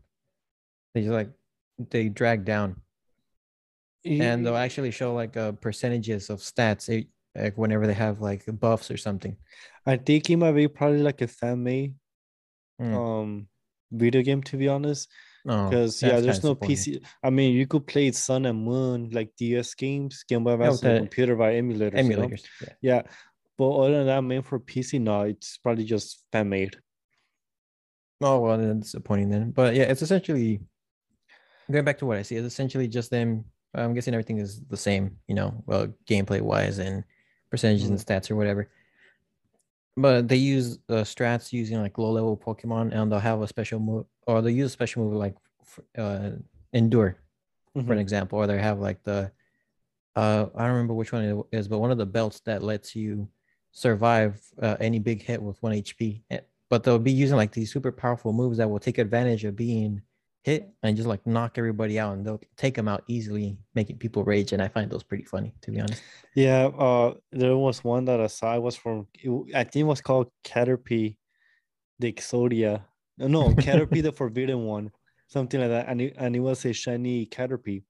[0.94, 1.30] They just like
[1.90, 2.80] they drag down.
[4.04, 8.44] and they'll actually show like uh, percentages of stats eh, like whenever they have like
[8.60, 9.36] buffs or something.
[9.86, 11.94] I think it might be probably like a fan made
[12.80, 12.92] Mm.
[12.92, 13.48] um
[13.92, 15.08] video game to be honest.
[15.46, 16.54] Oh, Because yeah, there's no.
[16.54, 17.04] PC.
[17.22, 20.84] I mean, you could play Sun and Moon like DS games, Game Boy Advance with
[20.84, 22.02] on the the computer by emulators.
[22.04, 22.28] you know?
[22.62, 22.68] Yeah.
[22.80, 23.02] Yeah,
[23.58, 26.76] but other than that, made for PC, no, it's probably just fan made.
[28.22, 29.50] Oh well, then disappointing then.
[29.50, 30.60] But yeah, it's essentially
[31.70, 32.36] going back to what I see.
[32.36, 33.44] It's essentially just them.
[33.74, 37.04] I'm guessing everything is the same, you know, well, gameplay wise and
[37.50, 38.70] percentages and stats or whatever.
[39.96, 43.78] But they use uh, strats using like low level Pokemon, and they'll have a special
[43.80, 45.36] move, or they'll use a special move like
[45.98, 46.30] uh,
[46.72, 47.18] Endure,
[47.74, 48.00] for an Mhm.
[48.00, 49.32] example, or they have like the
[50.16, 52.94] uh I don't remember which one it is, but one of the belts that lets
[52.94, 53.28] you
[53.72, 56.22] survive uh, any big hit with one HP.
[56.30, 59.56] Eh, But they'll be using like these super powerful moves that will take advantage of
[59.56, 60.02] being
[60.42, 64.24] hit and just like knock everybody out, and they'll take them out easily, making people
[64.24, 64.52] rage.
[64.52, 66.02] And I find those pretty funny, to be honest.
[66.34, 68.54] Yeah, uh, there was one that I saw.
[68.54, 69.08] It was from
[69.54, 71.16] I think it was called Caterpie.
[72.02, 72.78] Uh,
[73.18, 74.90] No, Caterpie, the Forbidden One,
[75.28, 75.88] something like that.
[75.88, 77.82] And it, and it was a shiny Caterpie.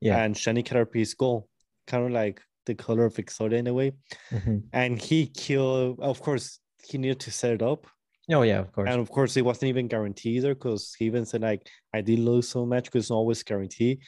[0.00, 0.22] Yeah.
[0.22, 1.44] And shiny Caterpie is gold,
[1.86, 3.92] kind of like the color of Exodia in a way.
[4.30, 4.62] Mhm.
[4.72, 5.98] And he killed.
[6.00, 7.86] Of course, he needed to set it up,
[8.32, 8.88] Oh yeah, of course.
[8.90, 12.18] and of course, it wasn't even guaranteed either because he even said like I did
[12.20, 13.98] lose so much because it's not always guaranteed.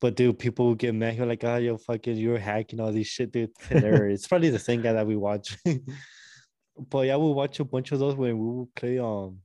[0.00, 1.16] But dude, people get mad.
[1.16, 3.50] You're like, oh, yo, fucking, you're hacking all this shit, dude.
[3.68, 4.20] Hilarious.
[4.20, 5.56] it's probably the same guy that we watch.
[6.78, 9.38] but yeah, we watch a bunch of those when we would play um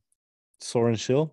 [0.95, 1.32] Shield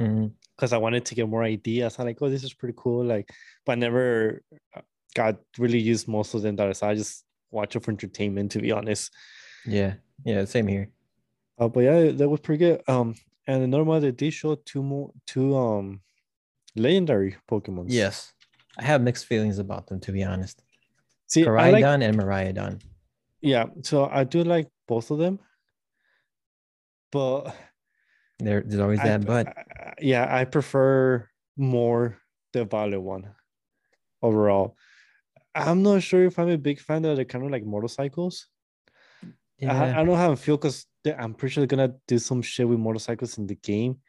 [0.00, 0.32] Mhm.
[0.56, 1.98] because I wanted to get more ideas.
[1.98, 3.04] I'm like, oh, this is pretty cool.
[3.04, 3.30] Like,
[3.64, 4.42] but I never
[4.76, 4.80] uh,
[5.14, 6.88] got really used most of them that I saw.
[6.88, 9.12] I just watch it for entertainment, to be honest.
[9.66, 10.90] Yeah, yeah, same here.
[11.58, 12.82] Uh, but yeah, that was pretty good.
[12.88, 13.14] Um,
[13.46, 16.00] and normally they did show two more, two um,
[16.74, 17.86] legendary Pokemon.
[17.88, 18.32] Yes,
[18.78, 20.62] I have mixed feelings about them, to be honest.
[21.26, 22.82] See, I Koraidon like, and Miraidon.
[23.40, 23.66] yeah.
[23.82, 25.38] So I do like both of them,
[27.10, 27.54] but
[28.44, 29.48] There, there's always I, that but.
[29.48, 32.18] I- yeah, I prefer more
[32.52, 33.30] the Vale one
[34.22, 34.76] overall.
[35.54, 38.48] I'm not sure if I'm a big fan of the kind of like motorcycles.
[39.22, 39.26] I,
[39.58, 39.82] Yeah.
[39.84, 42.68] I don't know how I feel because I'm pretty sure they're gonna do some shit
[42.68, 44.00] with motorcycles in the game.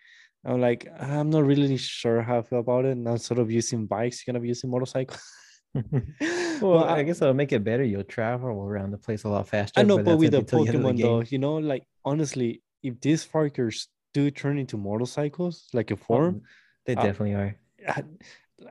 [0.46, 2.98] I'm like, I'm not really sure how I feel about it.
[2.98, 5.22] Now, sort of using bikes, you're gonna be using motorcycles.
[6.62, 7.84] well, I- I, guess it'll make it better.
[7.84, 9.80] You'll travel around the place a lot faster.
[9.80, 11.84] I know, but that's with the until you end Pokemon the though, you know, like
[12.06, 16.48] honestly, if these Farkers do turn into motorcycles, like a form, Oh,
[16.86, 17.56] they uh, definitely are.
[17.88, 18.04] I,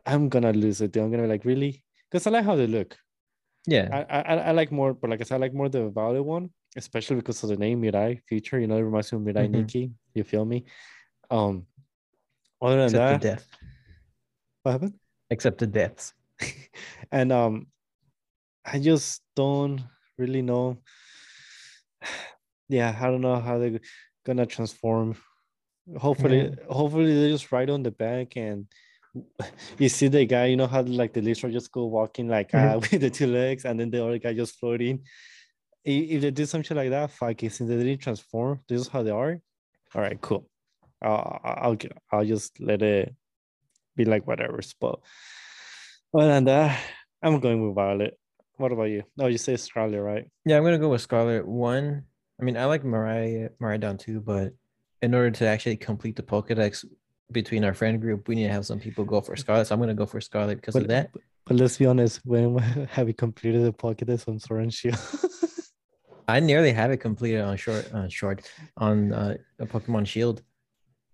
[0.07, 0.93] I'm gonna lose it.
[0.93, 1.03] dude.
[1.03, 1.83] I'm gonna be like, really?
[2.11, 2.97] Because I like how they look.
[3.67, 3.89] Yeah.
[3.93, 6.51] I, I I like more, but like I said, I like more the Violet one,
[6.77, 8.59] especially because of the name Mirai feature.
[8.59, 9.51] You know, it reminds me of Mirai Mhm.
[9.51, 9.91] Nikki.
[10.15, 10.65] You feel me?
[11.31, 11.67] Um,
[12.61, 13.47] other than except that, the death.
[14.63, 14.95] what happened?
[15.31, 16.15] Except the deaths.
[17.13, 17.67] and um,
[18.65, 19.81] I just don't
[20.19, 20.79] really know.
[22.69, 23.81] Yeah, I don't know how they're
[24.25, 25.17] gonna transform.
[25.99, 28.67] Hopefully, hopefully they just ride on the back and
[29.79, 30.47] you see the guy.
[30.47, 33.65] You know how like the Lystra just go walking like uh, with the two legs,
[33.65, 35.01] and then the other guy just floating.
[35.85, 37.53] If they do something like that, fuck it.
[37.53, 39.41] Since they didn't transform, this is how they are.
[39.95, 40.49] All right, cool.
[41.03, 43.15] I'll I'll get- I'll just let it
[43.97, 44.61] be like whatever.
[44.81, 45.01] But
[46.15, 46.81] other than that,
[47.23, 48.17] I'm going with Violet.
[48.57, 49.03] What about you?
[49.19, 50.31] Oh, you say Scarlet, right?
[50.45, 51.47] Yeah, I'm gonna go with Scarlet.
[51.47, 52.05] One,
[52.41, 54.53] I mean, I like Mariah Mariah down too, but
[55.03, 56.85] in order to actually complete the Pokedex
[57.33, 59.67] between our friend group, we need to have some people go for Scarlet.
[59.67, 61.11] So I'm gonna go for Scarlet because of that.
[61.45, 62.57] but let's be honest, when
[62.91, 64.99] have we completed the Pokédex on Sword and Shield?
[66.29, 70.43] I nearly have it completed on short, on short, on uh, a Pokemon Shield.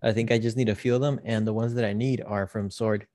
[0.03, 2.23] I think I just need a few of them, and the ones that I need
[2.25, 3.07] are from Sword.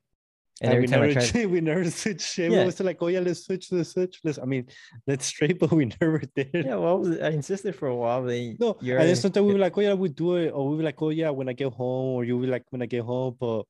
[0.62, 2.52] And, And every we time I never, try, we never switched shit.
[2.52, 2.60] Yeah.
[2.60, 4.20] We was like, oh yeah, let's switch, let's switch.
[4.24, 4.68] Let's, I mean,
[5.08, 6.50] let's straight, but we never did.
[6.54, 8.24] yeah, well, I insisted for a while.
[8.24, 10.70] They No, you're and then sometimes we were like, oh yeah, we do it, or
[10.70, 12.86] we were like, oh yeah, when I get home, or you were like, when I
[12.86, 13.66] get home, but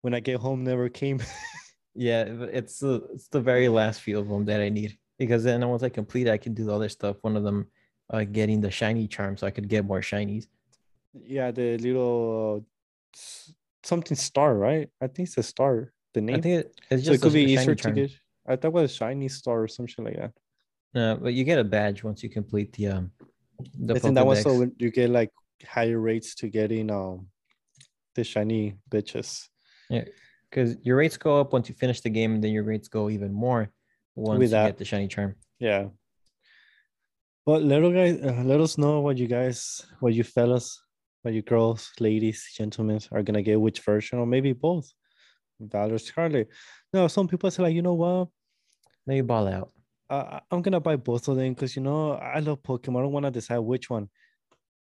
[0.00, 1.20] when I get home, never came.
[1.94, 5.68] Yeah, it's the it's the very last few of them that I need because then
[5.68, 7.16] once I complete, it, I can do the other stuff.
[7.20, 7.66] One of them,
[8.08, 10.46] uh, getting the shiny charm, so I could get more shinies.
[11.12, 13.20] yeah, the little uh,
[13.84, 14.88] something star, right?
[15.00, 15.92] I think it's a star.
[16.14, 16.36] The name.
[16.36, 17.94] I think it, it's so it could be to charm.
[17.94, 18.10] get.
[18.46, 20.32] I thought it was shiny star or something like that.
[20.94, 23.10] Uh, but you get a badge once you complete the um
[23.78, 25.30] the I think that was so when you get like
[25.66, 27.28] higher rates to getting um
[28.14, 29.48] the shiny bitches.
[29.88, 30.04] Yeah,
[30.50, 33.08] because your rates go up once you finish the game, and then your rates go
[33.08, 33.70] even more
[34.14, 34.66] once you that.
[34.66, 35.36] get the shiny charm.
[35.58, 35.88] Yeah.
[37.44, 40.80] But little guys, uh, let us know what you guys, what you fellas,
[41.22, 44.92] what you girls, ladies, gentlemen are gonna get which version, or maybe both.
[45.60, 46.48] Valor Scarlet.
[46.92, 48.28] No, some people say like, you know what?
[49.06, 49.70] Then you ball out.
[50.10, 52.98] uh, I'm gonna buy both of them because you know I love Pokemon.
[52.98, 54.08] I don't want to decide which one.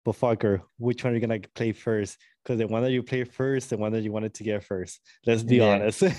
[0.04, 2.16] But fucker, which one are you gonna play first?
[2.42, 5.00] Because the one that you play first, the one that you wanted to get first.
[5.26, 5.74] Let's be Yeah.
[5.74, 6.02] honest.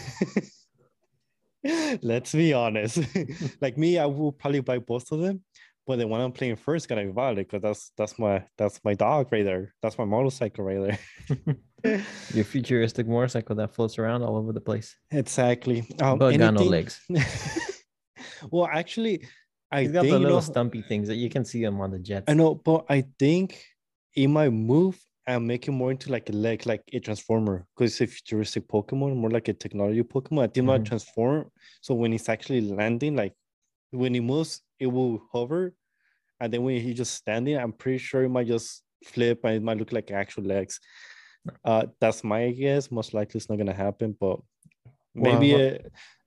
[2.02, 3.00] Let's be honest.
[3.62, 5.44] like me, I will probably buy both of them.
[5.90, 8.94] But the one I'm playing first gonna be Violet because that's that's my that's my
[8.94, 9.74] dog right there.
[9.82, 11.00] That's my motorcycle right
[11.34, 11.58] there.
[12.36, 15.80] Your futuristic motorcycle that floats around all over the place, exactly.
[16.00, 17.02] Um, but got no legs.
[18.52, 19.26] well, actually,
[19.72, 21.82] I He's got think the you little know, stumpy things that you can see them
[21.82, 22.26] on the jets.
[22.30, 23.60] I know, but I think
[24.16, 28.00] it might move and make it more into like a leg, like a transformer, because
[28.00, 30.44] it's a futuristic Pokemon, more like a technology Pokemon.
[30.44, 30.86] I it might Mhm.
[30.86, 31.50] transform.
[31.82, 33.34] So when it's actually landing, like
[33.90, 35.74] when it moves, it will hover,
[36.40, 39.64] and then when he's just standing, I'm pretty sure it might just flip and it
[39.64, 40.80] might look like actual legs.
[41.64, 42.92] Uh, that's my guess.
[42.92, 44.40] Most likely, it's not gonna happen, but
[45.16, 45.80] maybe Well, a,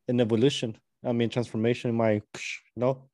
[0.09, 0.77] an evolution.
[1.05, 2.23] I mean, transformation might
[2.77, 3.09] no.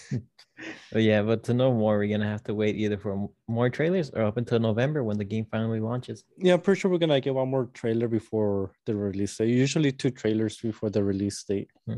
[0.94, 4.22] Yeah, but to know more, we're gonna have to wait either for more trailers or
[4.22, 6.24] up until November when the game finally launches.
[6.38, 9.48] Yeah, I'm pretty sure we're gonna get one more trailer before the release date.
[9.48, 11.70] Usually two trailers before the release date.
[11.86, 11.96] Hmm.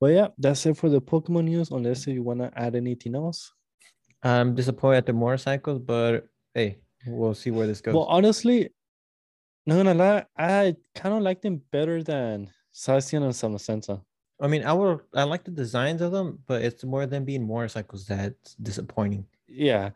[0.00, 1.70] But yeah, that's it for the Pokemon news.
[1.70, 3.52] Unless you wanna add anything else.
[4.22, 7.94] I'm disappointed at the motorcycles, but hey, we'll see where this goes.
[7.94, 8.70] Well, honestly,
[9.66, 14.02] not gonna lie, I kind of like them better than Zacian and Zamazenta.
[14.40, 17.46] I mean, I would I like the designs of them, but it's more than being
[17.46, 19.26] motorcycles that's disappointing.
[19.48, 19.90] Yeah.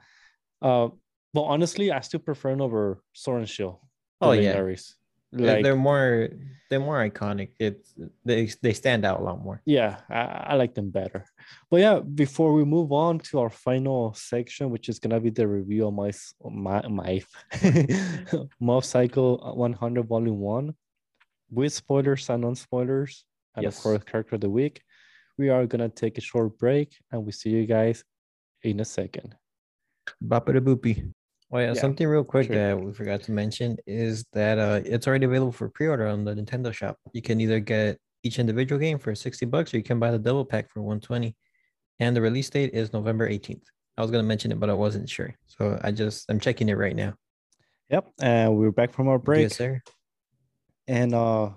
[0.62, 0.88] Uh,
[1.34, 3.78] but honestly, I still prefer them over Sword and Shield.
[4.20, 4.54] Oh, yeah.
[4.54, 4.94] legendaries.
[5.32, 6.28] They're- Like they're more
[6.70, 7.50] they're more iconic.
[7.58, 7.92] It's
[8.24, 9.60] they they stand out a lot more.
[9.66, 11.24] yeah, I, I like them better.
[11.70, 15.46] But yeah, before we move on to our final section, which is gonna be the
[15.48, 16.10] review of my
[16.44, 17.22] my my
[18.60, 20.74] Mob Psycho 100 Volume One,
[21.50, 23.24] with spoilers and non spoilers,
[23.56, 23.76] and Yes.
[23.76, 24.82] of course character of the week.
[25.38, 28.04] we are gonna take a short break and we see you guys
[28.62, 29.34] in a second.
[30.22, 31.12] Boppa boopy.
[31.52, 32.56] Oh yeah, Yeah, something real quick sure.
[32.56, 36.34] that we forgot to mention is that uh it's already available for pre-order on the
[36.34, 36.96] Nintendo shop.
[37.12, 40.18] You can either get each individual game for 60 bucks or you can buy the
[40.18, 41.34] double pack for 120.
[41.98, 43.64] And the release date is November 18th.
[43.96, 45.34] I was gonna mention it, but I wasn't sure.
[45.46, 47.14] So I just I'm checking it right now.
[47.90, 49.42] Yep, and we're back from our break.
[49.42, 49.80] Yes, sir.
[50.86, 51.50] And uh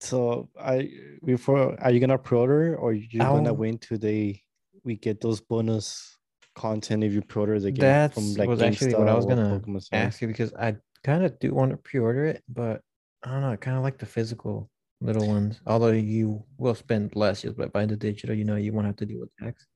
[0.00, 0.90] so I
[1.24, 4.42] before are you gonna pre-order or you gonna wait till they
[4.82, 6.13] we get those bonus
[6.54, 9.62] content if you pre-order the game That from like was actually what I was gonna
[9.92, 12.82] ask you because I kind of do want to pre-order it, but
[13.22, 13.50] I don't know.
[13.50, 15.60] I kind of like the physical little ones.
[15.66, 18.96] Although you will spend less just by buying the digital, you know, you won't have
[18.96, 19.66] to deal with tax.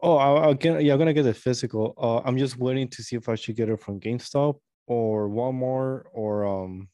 [0.00, 1.94] Oh, I, I'll get yeah, I'm gonna get the physical.
[1.98, 6.04] Uh, I'm just waiting to see if I should get it from GameStop or Walmart
[6.12, 6.88] or um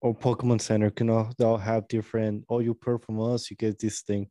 [0.00, 0.92] or Pokemon Center.
[0.98, 2.44] You know, they'll have different.
[2.48, 4.28] Oh, you per from us, you get this thing.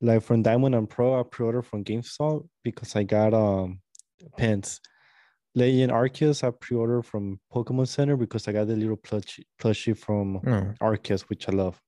[0.00, 3.80] Like from Diamond and Pearl, I pre-order from GameStop because I got um
[4.36, 4.80] pins.
[5.54, 10.40] Legend Arceus, I pre-order from Pokemon Center because I got the little plush plushie from
[10.44, 11.80] No, Arceus, which I love.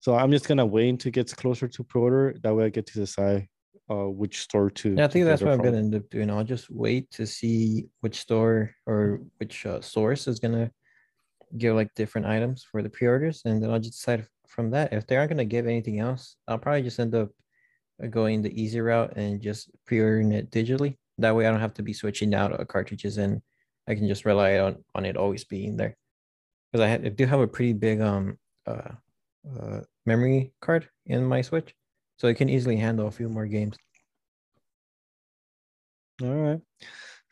[0.00, 2.34] So I'm just gonna wait until it gets closer to pre-order.
[2.42, 3.48] That way I get to decide
[3.90, 4.94] uh which store to.
[4.94, 6.30] yeah, I think that's what I'm gonna end up doing.
[6.30, 10.70] I'll just wait to see which store or which uh, source is gonna
[11.56, 14.92] give like different items for the pre-orders, and then I'll just decide from that.
[14.92, 17.30] If they aren't gonna give anything else, I'll probably just end up
[18.10, 20.96] going the easy route and just pre-ordering it digitally.
[21.18, 23.40] That way, I don't have to be switching out cartridges, and
[23.88, 25.96] I can just rely on on it always being there.
[26.72, 28.92] Because I, I do have a pretty big um uh,
[29.58, 31.74] uh memory card in my Switch,
[32.18, 33.76] so it can easily handle a few more games.
[36.22, 36.60] All right.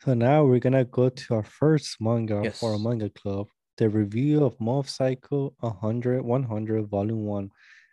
[0.01, 3.47] So now we're gonna go to our first manga for our manga club,
[3.77, 7.51] the review of Mob Psycho 100 100 Volume 1.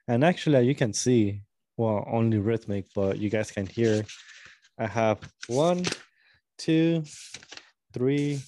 [0.08, 1.42] And actually, you can see,
[1.76, 4.04] well, only rhythmic, but you guys can hear.
[4.78, 5.84] I have one,
[6.58, 7.04] two,
[7.92, 8.40] three,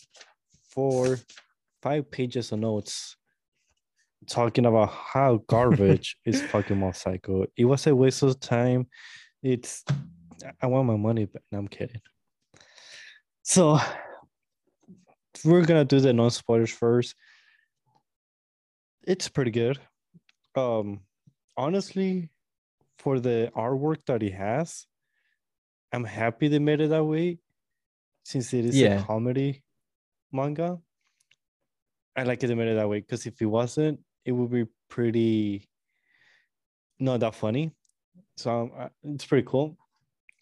[0.70, 1.18] four,
[1.82, 3.16] five pages of notes
[4.28, 7.46] talking about how garbage is fucking Mob Psycho.
[7.56, 8.88] It was a waste of time.
[9.42, 9.84] It's
[10.60, 11.42] I want my money back.
[11.50, 12.00] No, I'm kidding.
[13.42, 13.78] So
[15.44, 17.14] we're gonna do the non spoilers first.
[19.06, 19.80] It's pretty good.
[20.56, 21.02] Um,
[21.56, 22.30] honestly,
[22.98, 24.86] for the artwork that he has,
[25.92, 27.40] I'm happy they made it that way,
[28.24, 28.86] since it is Yeah.
[29.00, 29.64] a comedy
[30.32, 30.82] manga.
[32.16, 34.66] I like it they made it that way because if it wasn't, it would be
[34.88, 35.68] pretty
[36.98, 37.72] not that funny.
[38.36, 39.78] So um, it's pretty cool.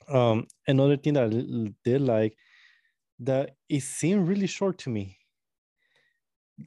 [0.08, 2.36] Um, another thing that I did like
[3.20, 5.18] that it seemed really short to me.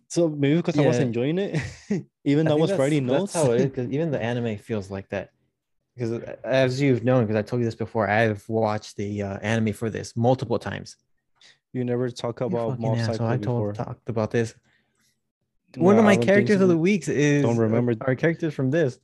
[0.10, 1.62] So maybe because I was enjoying it,
[2.26, 3.34] even I though I was writing notes.
[3.34, 5.32] That's how it is, because even the anime feels like that.
[5.96, 9.74] Because as you've known, because I told you this before, I've watched the uh, anime
[9.74, 10.98] for this multiple times.
[11.74, 14.54] you never talk about Mob Psycho I told talked about this.
[15.76, 16.64] No, One of my characters so.
[16.64, 17.94] of the weeks is Don't uh, remember.
[18.02, 19.00] our characters from this.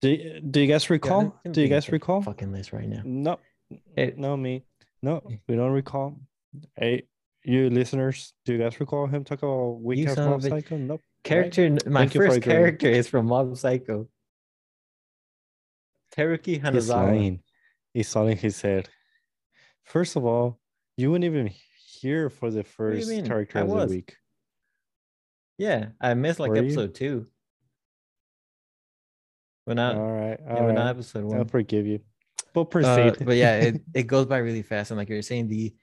[0.00, 1.34] Do, do you guys recall?
[1.44, 2.22] let do you guys recall?
[2.22, 3.02] Fucking list right now.
[3.04, 3.38] No,
[3.96, 4.64] It- no, me.
[5.02, 6.16] No, we don't recall.
[6.76, 7.04] Hey,
[7.44, 10.76] you listeners, do you guys recall him talk about Weak You Ass Mob Psycho?
[10.76, 11.00] Nope.
[11.22, 14.08] Character, my Thank first character is from Mob Psycho.
[16.16, 16.72] Teruki Hanazawa.
[16.74, 17.42] He's lying.
[17.94, 18.88] He's nodding his head.
[19.84, 20.58] First of all,
[20.96, 21.50] you wouldn't even
[22.00, 24.16] hear for the first character I of the week.
[25.58, 26.62] Yeah, I missed like Were you?
[26.64, 27.26] episode two.
[29.66, 30.88] But not, all right, yeah, all not right.
[30.90, 32.00] episode I'll forgive you.
[32.54, 33.24] But Uh, proceed.
[33.24, 34.90] but yeah, it, it goes by really fast.
[34.90, 35.74] And like you're saying, the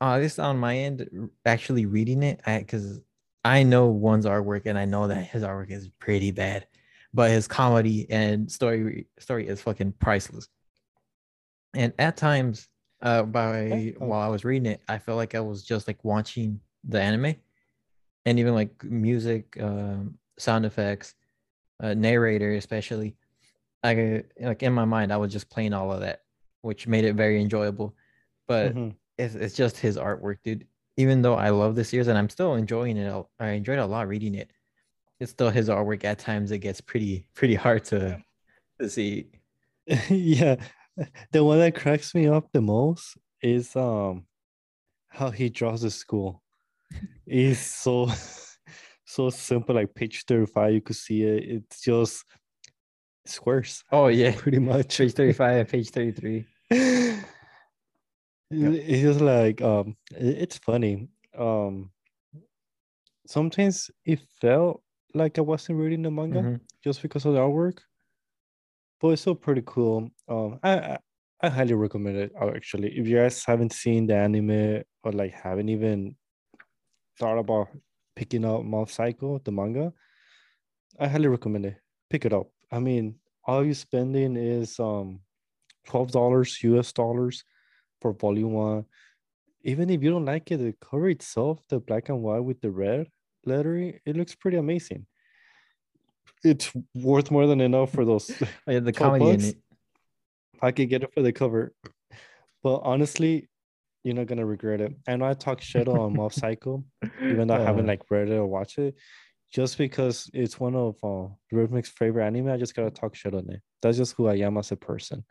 [0.00, 3.00] uh this on my end, actually reading it, I because
[3.44, 6.66] I know one's artwork and I know that his artwork is pretty bad,
[7.14, 10.48] but his comedy and story story is fucking priceless.
[11.74, 12.68] And at times,
[13.02, 14.06] uh, by oh.
[14.06, 17.36] while I was reading it, I felt like I was just like watching the anime,
[18.26, 21.14] and even like music, um, sound effects,
[21.82, 23.16] uh, narrator especially.
[23.82, 26.22] I like in my mind, I was just playing all of that,
[26.62, 27.94] which made it very enjoyable.
[28.46, 30.66] But Mhm it's, it's just his artwork, dude.
[30.96, 34.08] Even though I love this series and I'm still enjoying it, I enjoyed a lot
[34.08, 34.50] reading it.
[35.18, 36.04] It's still his artwork.
[36.04, 38.22] At times, it gets pretty pretty hard to,
[38.80, 39.28] to see.
[40.08, 40.56] yeah,
[41.32, 44.24] the one that cracks me up the most is um
[45.08, 46.42] how he draws the school.
[47.26, 48.10] It's so
[49.04, 51.44] so simple, like page 35, you could see it.
[51.44, 52.24] It's just
[53.26, 53.84] squares.
[53.92, 54.34] Oh yeah.
[54.36, 54.98] Pretty much.
[54.98, 56.46] Page 35 page 33.
[58.50, 58.72] Yep.
[58.86, 61.08] It's just like um, it's funny.
[61.38, 61.90] Um,
[63.26, 64.82] sometimes it felt
[65.14, 66.54] like I wasn't reading the manga mm-hmm.
[66.82, 67.78] just because of the artwork,
[69.00, 70.10] but it's still pretty cool.
[70.28, 70.98] Um, I, I
[71.42, 72.32] I highly recommend it.
[72.38, 76.16] Uh, actually, if you guys haven't seen the anime or like haven't even
[77.18, 77.68] thought about
[78.16, 79.92] picking up Mob Psycho, the manga,
[80.98, 81.76] I highly recommend it.
[82.10, 82.48] Pick it up.
[82.70, 85.20] I mean, all you're spending is um
[85.86, 87.44] twelve dollars US dollars
[88.00, 88.84] for volume one.
[89.62, 92.70] Even if you don't like it, the cover itself, the black and white with the
[92.70, 93.06] red
[93.44, 95.06] lettering, it looks pretty amazing.
[96.42, 98.30] It's worth more than enough for those.
[98.66, 99.56] Oh, yeah, the 12 comedy in it.
[100.62, 101.72] I could get it for the cover.
[102.62, 103.48] But honestly,
[104.04, 104.94] you're not gonna regret it.
[105.06, 106.84] I know I talk shit on Mob Psycho,
[107.30, 108.94] even though I haven't Uh, like read it or watched it,
[109.50, 112.48] just because it's one of uh, Rhythmic's favorite anime.
[112.48, 113.60] I just gotta talk shit on it.
[113.82, 115.24] That's just who I am as a person.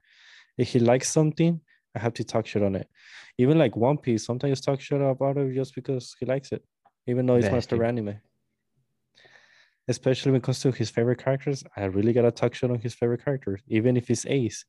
[0.57, 1.61] If he likes something,
[1.95, 2.87] I have to talk shit on it.
[3.37, 6.63] Even like One Piece, sometimes talk shit about it just because he likes it,
[7.07, 7.69] even though it's Bastard.
[7.77, 8.15] favorite anime.
[9.87, 12.93] Especially when it comes to his favorite characters, I really gotta talk shit on his
[12.93, 14.65] favorite characters, even if it's Ace.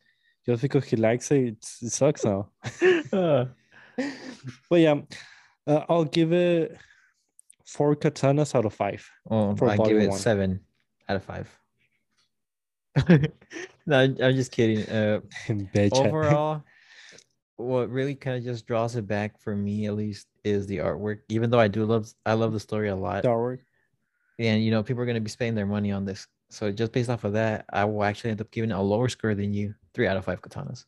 [0.46, 2.48] Just because he likes it, it sucks now.
[3.12, 3.44] uh,
[4.70, 4.94] but yeah,
[5.66, 6.78] uh, I'll give it
[7.66, 9.06] four katanas out of five.
[9.30, 10.18] oh, I give it one.
[10.18, 10.60] seven
[11.08, 11.48] out of five.
[13.86, 14.88] no, I'm just kidding.
[14.88, 15.20] Uh,
[15.92, 16.64] overall,
[17.60, 21.20] what really kind of just draws it back for me, at least, is the artwork.
[21.28, 23.60] Even though I do love, I love the story a lot, Star Wars.
[24.38, 26.26] and you know, people are going to be spending their money on this.
[26.50, 29.34] So just based off of that, I will actually end up giving a lower score
[29.34, 30.84] than you, three out of five katanas.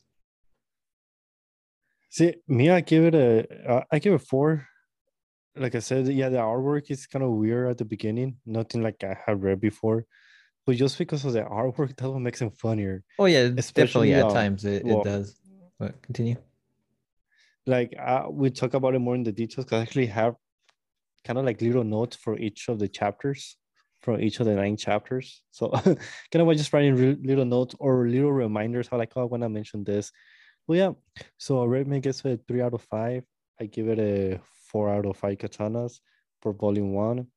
[2.10, 4.66] See, me, I give it a, uh, I give it four.
[5.56, 8.36] Like I said, yeah, the artwork is kind of weird at the beginning.
[8.46, 10.06] Nothing like I have read before,
[10.66, 13.04] but just because of the artwork, that makes them funnier.
[13.18, 15.36] Oh yeah, Especially, definitely at um, times it, well- it does.
[15.78, 16.36] But continue.
[17.66, 19.66] Like uh, we talk about it more in the details.
[19.66, 20.34] Cause I actually have
[21.24, 23.56] kind of like little notes for each of the chapters,
[24.00, 25.42] for each of the nine chapters.
[25.50, 25.96] So kind
[26.34, 28.88] of like just writing re- little notes or little reminders.
[28.88, 30.10] How like, oh, when I mentioned this.
[30.66, 31.24] Well, yeah.
[31.38, 33.24] So Redman gets a three out of five.
[33.60, 36.00] I give it a four out of five katanas
[36.40, 37.28] for volume one,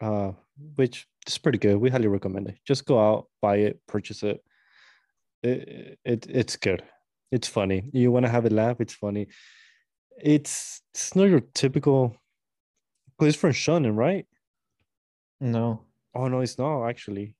[0.00, 0.32] uh,
[0.76, 1.76] which is pretty good.
[1.76, 2.58] We highly recommend it.
[2.66, 4.42] Just go out, buy it, purchase it.
[5.42, 6.82] It, it it's good.
[7.30, 7.90] It's funny.
[7.92, 8.80] You want to have a laugh?
[8.80, 9.28] It's funny.
[10.22, 12.16] It's it's not your typical.
[13.18, 14.26] Cause it's from Shonen, right?
[15.40, 15.82] No,
[16.14, 17.34] Oh no, it's not actually.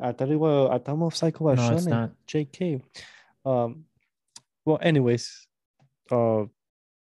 [0.00, 0.70] I thought it was.
[0.70, 2.12] I thought Mob Psycho was no, it's not.
[2.28, 2.82] JK.
[3.44, 3.84] Um.
[4.64, 5.46] Well, anyways,
[6.10, 6.44] uh,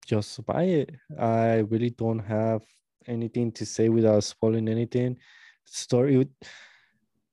[0.06, 0.92] just buy it.
[1.20, 2.62] I really don't have
[3.08, 5.18] anything to say without spoiling anything.
[5.66, 6.28] Story,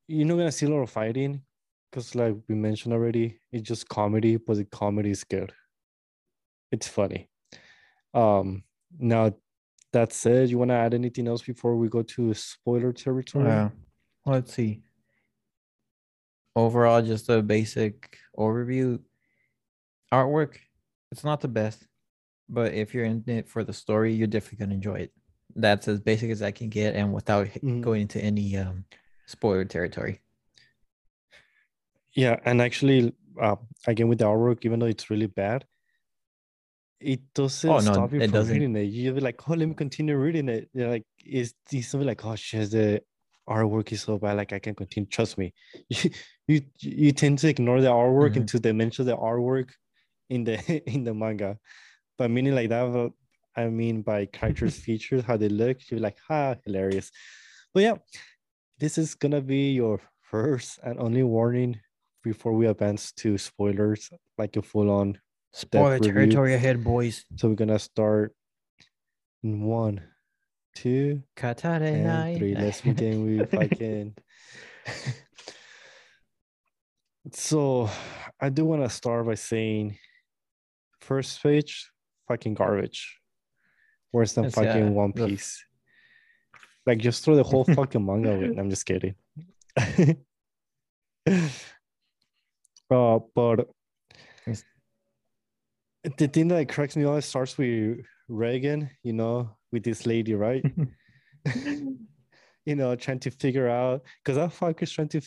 [0.09, 1.43] you're not gonna see a lot of fighting,
[1.91, 5.53] because like we mentioned already, it's just comedy, but the comedy is good.
[6.73, 7.29] It's funny.
[8.15, 8.65] Um.
[8.99, 9.35] Now,
[9.93, 13.47] that said, you want to add anything else before we go to spoiler territory?
[13.47, 13.69] Uh,
[14.25, 14.83] let's see.
[16.55, 19.01] Overall, just a basic overview.
[20.13, 20.59] Artwork,
[21.11, 21.87] it's not the best,
[22.49, 25.13] but if you're in it for the story, you're definitely gonna enjoy it.
[25.55, 27.83] That's as basic as I can get, and without Mhm.
[27.83, 28.85] going into any um
[29.27, 30.21] spoiler territory.
[32.15, 33.57] Yeah, and actually, uh,
[33.87, 35.67] again with the artwork, even though it's really bad,
[37.01, 38.47] it doesn't Oh, no, stop you from doesn't.
[38.47, 38.85] reading it.
[38.85, 42.25] You'll be like, "Oh, let me continue reading it." You're like, it's it's something like,
[42.25, 43.03] "Oh, shit, the
[43.49, 45.53] artwork is so bad, like I can continue." Trust me,
[45.89, 46.11] you
[46.49, 48.37] you, you tend to ignore the artwork Mhm.
[48.37, 49.73] until they mention the artwork
[50.31, 50.57] in the
[50.91, 51.59] in the manga.
[52.19, 53.11] But meaning like that, uh,
[53.57, 57.11] I mean by characters' features, how they look, you're like, "Ha, hilarious."
[57.75, 57.97] But yeah,
[58.79, 61.81] this is gonna be your first and only warning
[62.23, 65.21] before we advance to spoilers, like a full-on.
[65.53, 67.25] Spoiler territory ahead, boys.
[67.37, 68.35] So we're gonna start
[69.43, 70.03] in one,
[70.75, 72.39] two, Katare and nai.
[72.39, 72.55] three.
[72.55, 74.15] Let's begin with fucking.
[77.33, 77.91] so
[78.41, 79.99] I do want to start by saying,
[81.01, 81.91] first page,
[82.29, 83.19] fucking garbage.
[84.13, 85.65] Worse than It's, yeah, fucking One the Piece.
[86.87, 88.55] Like just throw the whole fucking manga away.
[88.59, 89.15] I'm just kidding.
[92.91, 93.69] uh, but.
[96.19, 97.99] The thing that cracks me up starts with
[98.31, 100.65] Reigen, you know, with this lady, right?
[102.65, 105.21] you know, trying to figure out because that fucker's trying to.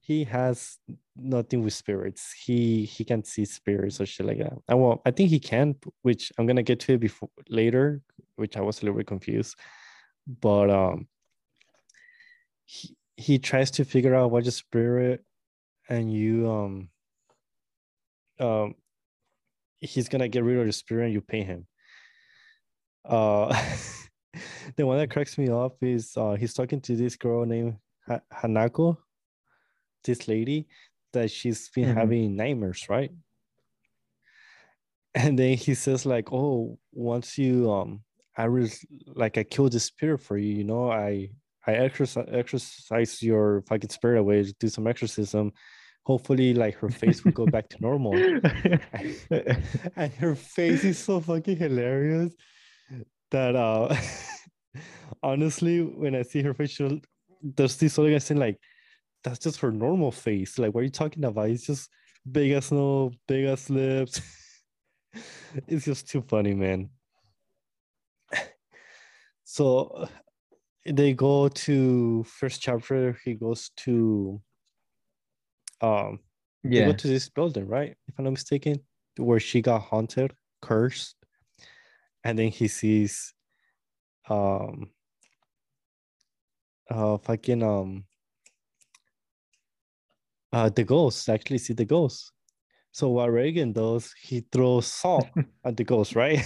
[0.00, 0.78] He has
[1.16, 2.32] nothing with spirits.
[2.32, 4.52] He he can't see spirits or shit like that.
[4.68, 8.00] And well, I think he can, which I'm gonna get to it before later,
[8.36, 9.56] which I was a little bit confused.
[10.40, 11.08] But um,
[12.64, 15.24] he he tries to figure out what's a spirit,
[15.88, 16.88] and you um
[18.38, 18.74] um
[19.80, 21.66] he's gonna get rid of the spirit and you pay him.
[23.04, 23.48] Uh,
[24.76, 27.76] the one that cracks me up is uh, he's talking to this girl named
[28.06, 28.96] ha- Hanako,
[30.04, 30.68] this lady
[31.12, 31.94] that she's been Mhm.
[31.94, 33.10] having nightmares, right?
[35.14, 38.02] And then he says like, "Oh, once you um,
[38.36, 41.30] I was like I killed the spirit for you, you know, I
[41.66, 45.52] I exercise exercise your fucking spirit away, do some exorcism.
[46.04, 48.14] Hopefully, like her face will go back to normal."
[49.96, 52.34] and her face is so fucking hilarious
[53.30, 53.94] that uh
[55.22, 56.98] honestly when i see her face she'll,
[57.42, 58.58] there's this other guy saying like
[59.22, 60.58] that's just her normal face.
[60.58, 61.50] Like what are you talking about?
[61.50, 61.90] It's just
[62.30, 64.20] big as nose big as lips.
[65.66, 66.90] It's just too funny man.
[69.42, 70.08] So
[70.86, 74.40] they go to first chapter he goes to
[75.80, 76.20] um
[76.62, 76.86] yeah.
[76.86, 77.96] go to this building, right?
[78.08, 78.80] If I'm not mistaken,
[79.16, 81.16] where she got haunted, cursed,
[82.24, 83.32] and then he sees,
[84.28, 84.90] um,
[86.90, 88.04] uh, fucking um,
[90.52, 91.28] uh, the ghost.
[91.28, 92.32] Actually, see the ghost.
[92.92, 95.28] So what Reigen does, he throws salt
[95.64, 96.40] at the ghost, right?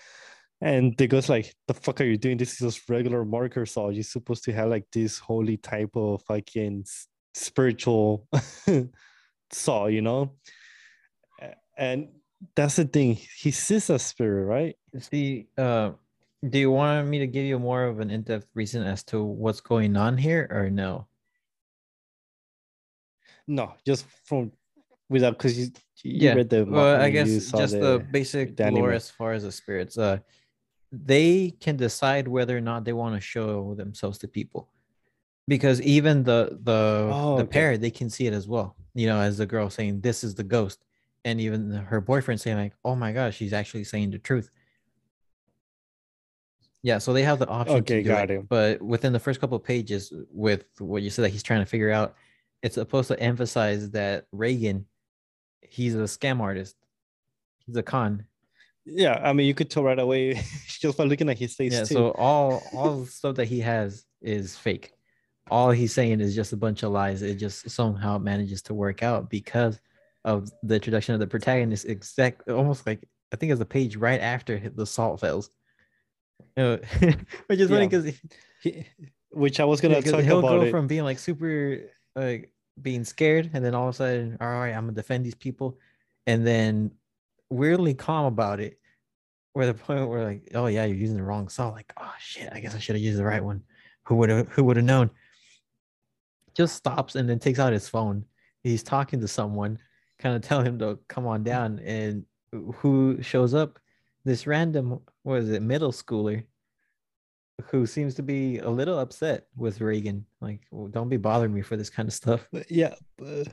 [0.60, 2.36] and the ghost like, "The fuck are you doing?
[2.36, 3.94] This is just regular marker salt.
[3.94, 6.84] You're supposed to have like this holy type of fucking
[7.34, 8.26] spiritual."
[9.52, 10.32] saw, you know?
[11.76, 12.08] And
[12.54, 13.18] that's the thing.
[13.36, 14.76] He sees a spirit, right?
[14.98, 15.92] See, uh,
[16.48, 19.60] do you want me to give you more of an in-depth reason as to what's
[19.60, 21.06] going on here, or no?
[23.46, 24.52] No, just from
[25.08, 25.66] without because you,
[26.04, 26.34] you yeah.
[26.34, 29.98] read the well, I guess just the, basic the lore as far as the spirits.
[29.98, 30.18] Uh,
[30.92, 34.68] they can decide whether or not they want to show themselves to people,
[35.50, 37.50] because even the the Oh, the okay.
[37.52, 38.76] pair they can see it as well.
[38.94, 40.82] You know, as the girl saying, "This is the ghost,"
[41.24, 44.48] and even her boyfriend saying, "Like, oh my gosh, she's actually saying the truth."
[46.82, 48.46] Yeah, so they have the option Okay, got it, him.
[48.48, 51.66] but within the first couple of pages, with what you said that he's trying to
[51.66, 52.14] figure out,
[52.62, 54.84] it's supposed to emphasize that Reigen,
[55.60, 56.76] he's a scam artist,
[57.66, 58.24] he's a con.
[58.86, 61.84] Yeah, I mean, you could tell right away just by looking at his face Yeah,
[61.84, 61.94] too.
[61.94, 64.92] so all all the stuff that he has is fake.
[65.50, 67.22] All he's saying is just a bunch of lies.
[67.22, 69.80] It just somehow manages to work out because
[70.24, 71.86] of the introduction of the protagonist.
[71.86, 75.50] Exact, almost like I think it's a page right after the salt fails.
[76.56, 76.80] Which
[77.50, 78.12] is funny because
[79.30, 80.70] which I was gonna talk he'll about go it.
[80.70, 81.80] from being like super
[82.16, 85.34] like being scared, and then all of a sudden, all right, I'm gonna defend these
[85.34, 85.78] people,
[86.26, 86.90] and then
[87.48, 88.78] weirdly calm about it.
[89.52, 91.74] Where the point where like, oh yeah, you're using the wrong salt.
[91.74, 93.62] Like, oh shit, I guess I should have used the right one.
[94.04, 94.48] Who would have?
[94.48, 95.10] Who would have known?
[96.60, 98.26] Just stops and then takes out his phone.
[98.62, 99.78] He's talking to someone,
[100.18, 103.78] kind of telling him to come on down, and who shows up?
[104.26, 106.44] This random, what is it, middle schooler,
[107.70, 110.24] who seems to be a little upset with Reigen.
[110.42, 112.46] Like, "Well, don't be bothering me for this kind of stuff.
[112.68, 113.48] Yeah, but,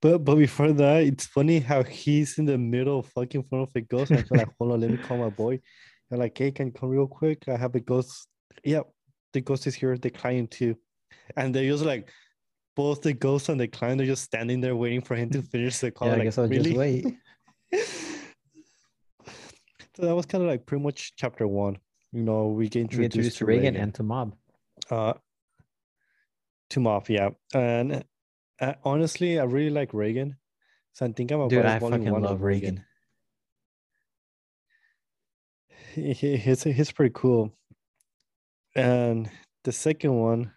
[0.00, 3.82] but but before that, it's funny how he's in the middle, fucking front of a
[3.82, 4.12] ghost.
[4.12, 5.60] And I feel like, hold on, let me call my boy.
[6.10, 7.44] I'm like, hey, can you come real quick?
[7.48, 8.28] I have a ghost.
[8.64, 8.84] Yeah,
[9.34, 9.98] the ghost is here.
[9.98, 10.74] The client too,
[11.36, 12.10] and they're just like,
[12.76, 15.78] both the ghost and the client are just standing there waiting for him to finish
[15.78, 16.08] the call.
[16.08, 16.64] Yeah, I like, guess I'll really?
[16.70, 17.04] just wait.
[19.96, 21.78] so that was kind of like pretty much chapter one.
[22.12, 24.34] You know, we get We introduced, introduced to Reigen, Reigen and to Mob.
[24.90, 25.14] uh
[26.70, 27.30] to Mob, yeah.
[27.52, 28.04] And
[28.60, 30.36] uh, honestly, I really like Reigen.
[30.92, 32.84] So I think I'm about Dude, I fucking one love Reigen.
[35.94, 37.52] He- he's he's pretty cool.
[38.76, 39.28] And
[39.64, 40.52] the second one,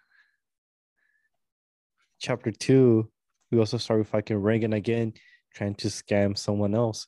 [2.22, 3.10] chapter two,
[3.50, 5.12] we also start with fucking Reigen again,
[5.54, 7.06] trying to scam someone else.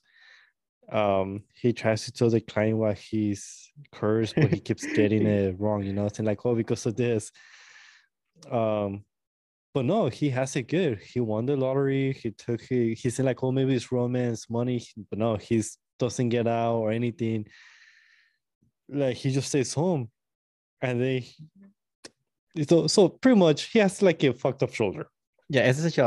[0.91, 5.55] Um, he tries to tell the client why he's cursed, but he keeps getting it
[5.57, 7.31] wrong, you know, saying like, oh, because of this.
[8.51, 9.05] Um,
[9.73, 10.99] but no, he has it good.
[10.99, 12.13] He won the lottery.
[12.13, 16.29] He took he he said like, oh, maybe it's romance, money, but no, he's doesn't
[16.29, 17.47] get out or anything.
[18.89, 20.09] Like he just stays home,
[20.81, 21.27] and they.
[22.67, 25.07] So so pretty much he has like a fucked up shoulder.
[25.49, 25.97] Yeah, it's a That's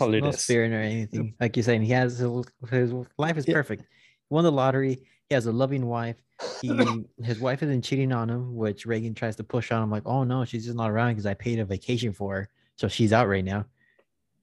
[0.00, 0.48] no, all it no is.
[0.50, 1.34] or anything.
[1.38, 3.54] Like you're saying, he has his, life is Yeah.
[3.54, 3.82] perfect.
[3.82, 5.06] He won the lottery.
[5.28, 6.16] He has a loving wife.
[6.62, 6.68] He
[7.22, 9.90] his wife isn't cheating on him, which Reigen tries to push on him.
[9.90, 12.88] Like, oh no, she's just not around because I paid a vacation for her, so
[12.88, 13.66] she's out right now.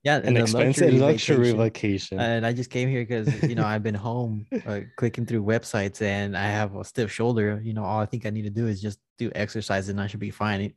[0.03, 1.57] Yeah, An expensive luxury vacation.
[1.57, 2.19] vacation.
[2.19, 6.01] And I just came here because you know I've been home uh, clicking through websites
[6.01, 7.61] and I have a stiff shoulder.
[7.63, 10.07] You know, all I think I need to do is just do exercise and I
[10.07, 10.73] should be fine.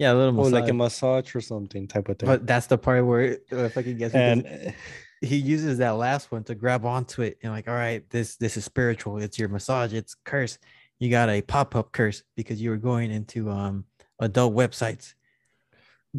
[0.00, 0.52] Yeah, a little or massage.
[0.52, 2.26] like a massage or something type of thing.
[2.26, 4.74] but that's the part where uh, if I can guess, and
[5.20, 8.56] he uses that last one to grab onto it and like, all right, this this
[8.56, 9.18] is spiritual.
[9.18, 9.92] It's your massage.
[9.92, 10.58] It's curse.
[11.00, 13.84] you got a pop-up curse because you were going into um
[14.20, 15.12] adult websites.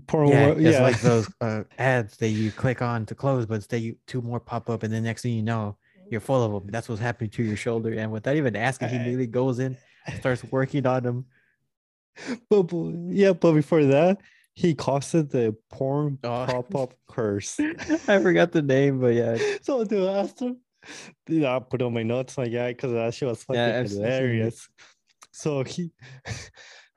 [0.06, 0.84] Poor yeah, wo- it's yeah.
[0.84, 4.40] like those uh, ads that you click on to close, but instead you two more
[4.40, 5.76] pop up, and the next thing you know,
[6.12, 6.72] you're full of them.
[6.72, 9.76] That's what's happening to your shoulder, and without even asking, he immediately goes in,
[10.20, 11.26] starts working on them.
[12.50, 12.72] but,
[13.10, 14.18] yeah, but before that,
[14.54, 16.46] he costed the porn Oh.
[16.50, 17.60] pop-up curse.
[17.60, 20.54] I forgot the name, but yeah, so dude, after
[21.26, 24.68] dude, I put on my notes like yeah, because that shit was fucking Yeah, hilarious.
[25.32, 25.92] So he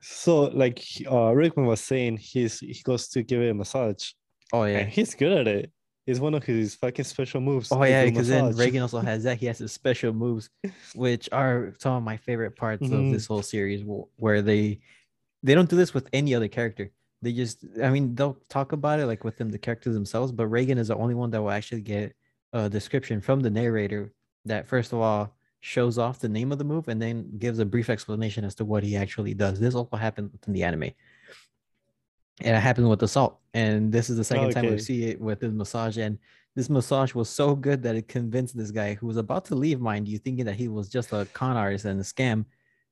[0.01, 4.11] so like uh Rickman was saying he's he goes to give it a massage
[4.53, 5.71] oh and yeah, he's good at it.
[6.05, 7.71] It's one of his fucking special moves.
[7.71, 8.53] oh yeah, because then.
[8.53, 9.37] Reigen also has that.
[9.39, 10.49] He has his special moves,
[10.93, 13.11] which are some of my favorite parts of Mhm.
[13.11, 13.83] this whole series,
[14.17, 14.81] where they
[15.45, 16.91] they don't do this with any other character.
[17.21, 20.79] They just, I mean, they'll talk about it like within the characters themselves, but Reigen
[20.79, 22.15] is the only one that will actually get
[22.51, 24.11] a description from the narrator
[24.45, 27.65] that, first of all, shows off the name of the move and then gives a
[27.65, 29.59] brief explanation as to what he actually does.
[29.59, 30.91] This also happened within the anime.
[32.41, 33.39] And it happened with Assault.
[33.53, 35.97] And this is the second time we see it with his massage.
[35.97, 36.17] And
[36.55, 39.79] this massage was so good that it convinced this guy who was about to leave,
[39.79, 42.45] mind you, thinking that he was just a con artist and a scam,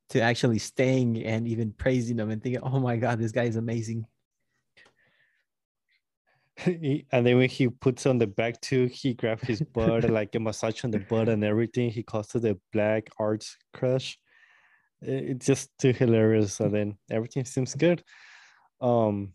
[0.10, 3.56] to actually staying and even praising him and thinking, oh my God, this guy is
[3.56, 4.06] amazing.
[6.66, 10.40] And then when he puts on the back too, he grabbed his butt, like a
[10.40, 11.90] massage on the butt and everything.
[11.90, 14.20] He calls it a black arts crush.
[15.02, 16.60] It's just too hilarious.
[16.60, 18.04] And then everything seems good.
[18.82, 19.34] Um,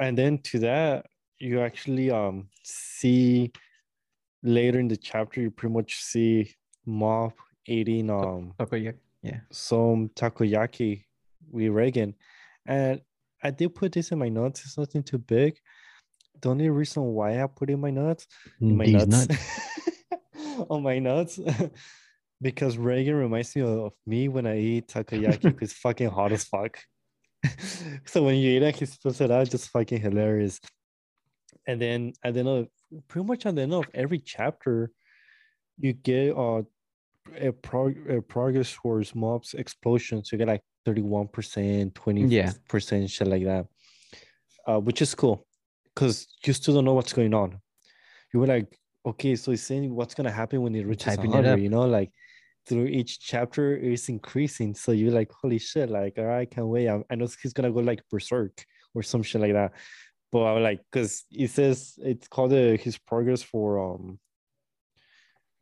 [0.00, 1.06] and then to that,
[1.38, 3.52] you actually um see
[4.42, 6.54] later in the chapter, you pretty much see
[6.86, 7.32] Mob
[7.66, 9.40] eating um Okay, yeah.
[9.50, 11.04] some takoyaki
[11.50, 12.14] with Reigen.
[12.66, 13.00] And
[13.42, 14.64] I did put this in my notes.
[14.64, 15.58] It's nothing too big.
[16.40, 18.26] The only reason why I put in my notes,
[18.60, 19.80] in my These notes, nuts.
[20.70, 21.38] on my notes,
[22.40, 25.42] because Reigen reminds me of me when I eat takoyaki.
[25.42, 26.78] Because it's fucking hot as fuck.
[28.06, 30.60] so when you eat it, he spills it out, just fucking hilarious.
[31.66, 32.68] And then at the end of
[33.08, 34.90] pretty much at the end of every chapter,
[35.78, 36.62] you get uh
[37.38, 40.30] a, prog- a progress towards mobs explosions.
[40.30, 43.66] You get like 31%, 20% shit like that.
[44.66, 45.46] Uh, which is cool.
[45.94, 47.60] Because you still don't know what's going on.
[48.32, 51.34] You were like, okay, so he's saying what's gonna happen when it reaches typing it
[51.34, 51.58] 100, up.
[51.60, 52.10] you know, like
[52.66, 54.74] through each chapter it's increasing.
[54.74, 56.88] So you're like, holy shit, like, all right, can't wait.
[56.88, 58.64] I, I know he's gonna go like berserk
[58.94, 59.72] or some shit like that.
[60.32, 64.18] But i'm like, because it says it's called uh, his progress for um.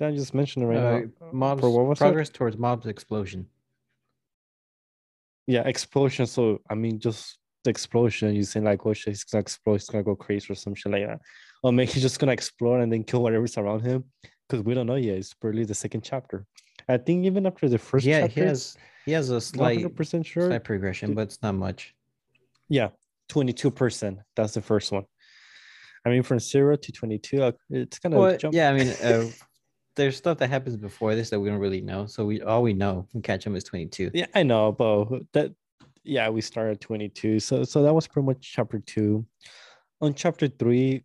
[0.00, 1.32] Did I just mention it right Uh, now?
[1.32, 2.02] mobs, For what was it?
[2.02, 3.46] progress towards mobs explosion.
[5.46, 6.26] Yeah, explosion.
[6.26, 8.34] So I mean, just the explosion.
[8.34, 9.74] You saying like, oh shit, he's gonna explode.
[9.74, 11.20] He's gonna go crazy or some shit like that.
[11.62, 14.04] Or maybe he's just gonna explode and then kill whatever's around him.
[14.48, 15.18] Because we don't know yet.
[15.18, 16.46] It's barely the second chapter.
[16.88, 18.76] I think even after the first yeah, chapter, he has
[19.06, 20.48] he has a slight percent sure.
[20.48, 21.94] slight progression, but it's not much.
[22.68, 22.90] Yeah,
[23.28, 24.18] twenty-two percent.
[24.36, 25.04] That's the first one.
[26.04, 28.54] I mean, from zero to twenty-two, uh, it's kind of Well, jump.
[28.54, 29.26] yeah, I mean, uh,
[29.96, 32.06] there's stuff that happens before this that we don't really know.
[32.06, 34.10] So we all we know from Catch 'em is 22.
[34.14, 35.52] Yeah, I know, but that
[36.04, 37.40] yeah, we started 22.
[37.40, 39.26] So so that was pretty much chapter two.
[40.00, 41.04] On chapter three,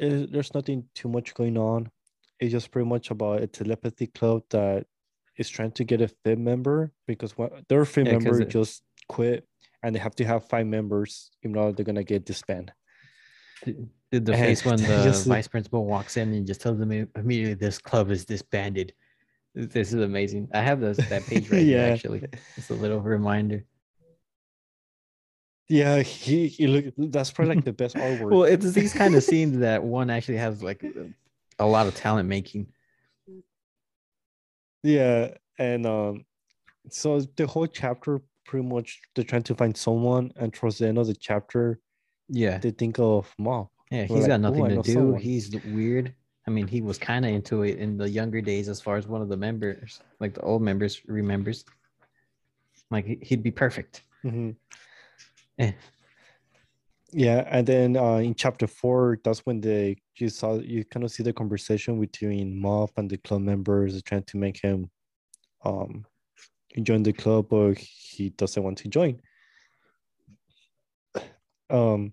[0.00, 1.90] eh, there's nothing too much going on.
[2.38, 4.86] It's just pretty much about a telepathy club that
[5.36, 8.82] is trying to get a FIB member because what their FIB Yeah, member it- just
[9.08, 9.46] quit
[9.82, 12.72] and they have to have five members even though they're gonna get disbanded.
[13.64, 16.90] Did the And face when the just- vice principal walks in and just tells them
[17.16, 18.92] immediately this club is disbanded.
[19.54, 20.48] This is amazing.
[20.54, 21.92] I have those that page right here Yeah.
[21.92, 22.22] actually.
[22.56, 23.64] It's a little reminder.
[25.68, 28.30] Yeah, he, he look that's probably like the best artwork.
[28.30, 30.84] Well, it's these kind of scenes that one actually has like
[31.60, 32.66] a lot of talent making.
[34.82, 36.24] Yeah, and um,
[36.90, 40.98] so the whole chapter pretty much they're trying to find someone, and towards the end
[40.98, 41.78] of the chapter,
[42.30, 42.58] Yeah.
[42.58, 43.68] to think of Mob.
[43.90, 44.92] Yeah, We're he's got like, nothing to do.
[44.92, 46.14] someone." He's weird.
[46.46, 49.06] I mean, he was kind of into it in the younger days, as far as
[49.06, 51.64] one of the members, like the old members, remembers.
[52.90, 54.02] Like he- he'd be perfect.
[54.24, 54.56] Mhm.
[55.58, 55.72] Eh.
[57.12, 61.10] Yeah, and then uh, in chapter four, that's when they you saw you kind of
[61.10, 64.90] see the conversation between Mob and the club members trying to make him
[65.64, 66.06] um
[66.82, 69.20] join the club, but he doesn't want to join.
[71.70, 72.12] Um,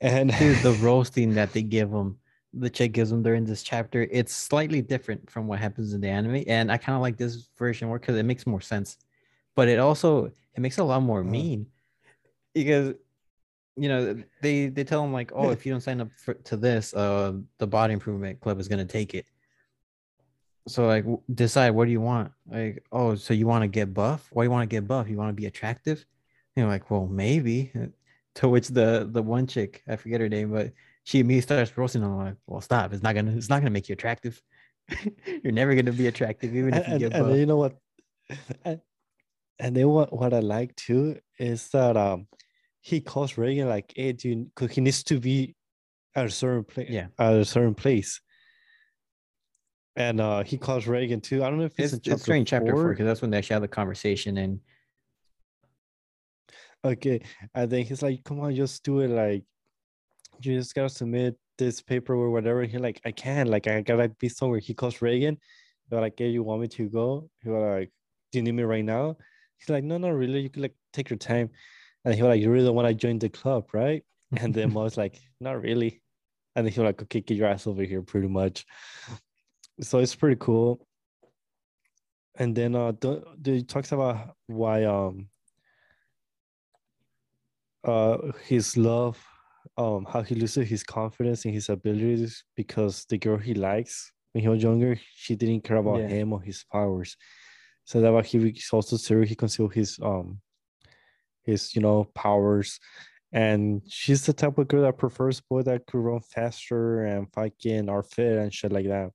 [0.00, 2.18] and Dude, the roasting that they give him,
[2.52, 6.08] the chick gives him during this chapter, it's slightly different from what happens in the
[6.08, 8.98] anime, and I kind of like this version more because it makes more sense.
[9.54, 11.30] But it also it makes it a lot more Uh-huh.
[11.30, 11.66] mean
[12.54, 12.94] because
[13.76, 16.56] you know they they tell him like, oh, if you don't sign up for, to
[16.56, 19.26] this, uh, the body improvement club is gonna take it.
[20.68, 22.32] so like w- decide what do you want?
[22.46, 24.28] Like, oh, so you want to get buff?
[24.32, 25.08] Why you want to get buff?
[25.08, 26.04] You want to be attractive?
[26.56, 27.72] And you're like, well, maybe.
[28.36, 30.72] To which the the one chick, I forget her name, but
[31.04, 32.02] she immediately starts roasting.
[32.02, 32.92] I'm like, well, stop.
[32.92, 34.40] It's not gonna it's not gonna make you attractive.
[35.42, 37.76] you're never gonna be attractive, even if you and, get and you know what
[38.64, 38.80] and,
[39.58, 42.26] and then what what i like too is that um
[42.80, 45.54] he calls Reigen like hey dude because he needs to be
[46.14, 47.06] at a certain place Yeah.
[47.18, 48.20] at a certain place
[49.96, 52.44] and uh he calls Reigen too i don't know if it's, It's, in it's during
[52.44, 52.90] chapter four four.
[52.90, 54.60] because that's when they actually have the conversation and
[56.84, 57.20] okay
[57.54, 59.44] and then he's like come on just do it like
[60.40, 62.64] you just gotta submit this paper or whatever.
[62.64, 64.58] He like i can't like i gotta be somewhere.
[64.58, 65.36] He calls Reigen
[65.88, 67.28] they're like hey you want me to go?
[67.42, 67.90] He was like
[68.30, 69.16] do you need me right now?
[69.58, 71.50] He's like no no really you could like take your time.
[72.04, 74.02] And he was like you really don't want to join the club right?
[74.36, 76.02] And then I was like not really.
[76.56, 78.66] And then he was like okay get your ass over here pretty much.
[79.80, 80.86] So it's pretty cool.
[82.36, 85.28] And then uh the, the talks about why um
[87.84, 89.18] uh his love
[89.76, 94.42] um how he loses his confidence in his abilities because the girl he likes when
[94.42, 96.08] he was younger she didn't care about Yeah.
[96.08, 97.16] him or his powers.
[97.84, 100.40] So that why he also serious he concealed his um
[101.44, 102.78] his you know powers.
[103.34, 107.88] And she's the type of girl that prefers boy that could run faster and fucking
[107.88, 109.10] are fit and shit like that.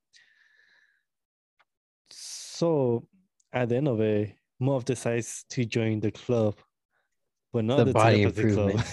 [2.09, 3.07] So
[3.53, 6.55] at the end of it Mob decides to join the club
[7.54, 8.82] but not The the, body improvement.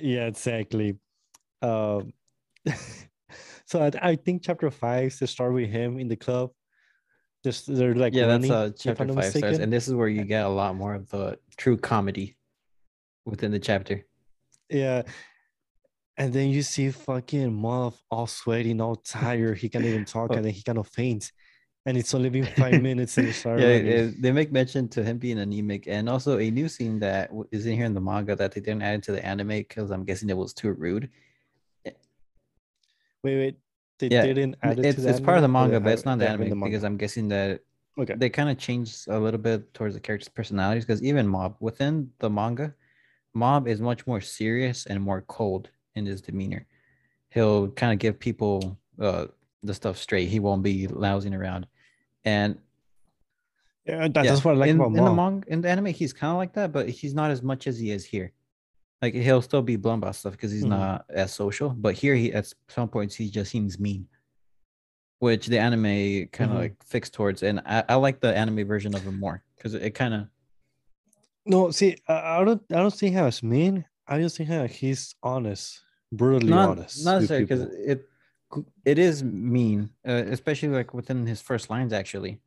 [0.00, 0.96] yeah exactly.
[1.62, 2.12] Um
[3.66, 6.50] so I, I think chapter five is to start with him in the club.
[7.44, 9.94] Just they're like yeah, that's running, uh if chapter five not starts, and this is
[9.94, 12.36] where you get a lot more of the true comedy
[13.24, 14.04] within the chapter.
[14.68, 15.02] yeah.
[16.16, 19.58] And then you see fucking Mob all sweaty and all tired.
[19.58, 20.34] He can't even talk Oh.
[20.34, 21.30] and then he kind of faints
[21.88, 25.16] and it's only been five minutes and he started yeah, they make mention to him
[25.18, 28.52] being anemic, and also a new scene that is in here in the manga that
[28.52, 31.08] they didn't add into the anime because I'm guessing it was too rude.
[33.24, 33.56] wait wait
[33.98, 35.72] they Yeah, didn't add it It's to the it's part of the anime, or they
[35.72, 37.60] manga, but it's not the in anime because I'm guessing that
[37.98, 41.56] okay they kind of changed a little bit towards the characters' personalities because even Mob
[41.60, 42.74] within the manga,
[43.34, 46.66] Mob is much more serious and more cold in his demeanor.
[47.30, 49.26] He'll kind of give people uh,
[49.62, 50.28] the stuff straight.
[50.28, 51.66] He won't be lousing around.
[52.28, 52.58] And
[53.86, 55.86] yeah, that, yeah, that's what i like in, about in the manga, in the anime,
[55.86, 58.32] he's kind of like that, but he's not as much as he is here.
[59.00, 60.68] Like he'll still be blunt about stuff because he's Mhm.
[60.76, 61.70] not as social.
[61.70, 64.06] But here, he at some points he just seems mean,
[65.20, 66.60] which the anime kind of Mhm.
[66.64, 67.42] like fixed towards.
[67.42, 70.28] And I, I like the anime version of him more because it kind of
[71.46, 73.86] No, see, I, I don't, I don't see how it's mean.
[74.06, 75.80] I just think how he's honest,
[76.12, 77.04] brutally not honest.
[77.06, 78.06] not necessarily because it
[78.84, 81.92] it is mean, uh, especially like within his first lines.
[81.92, 82.40] Actually,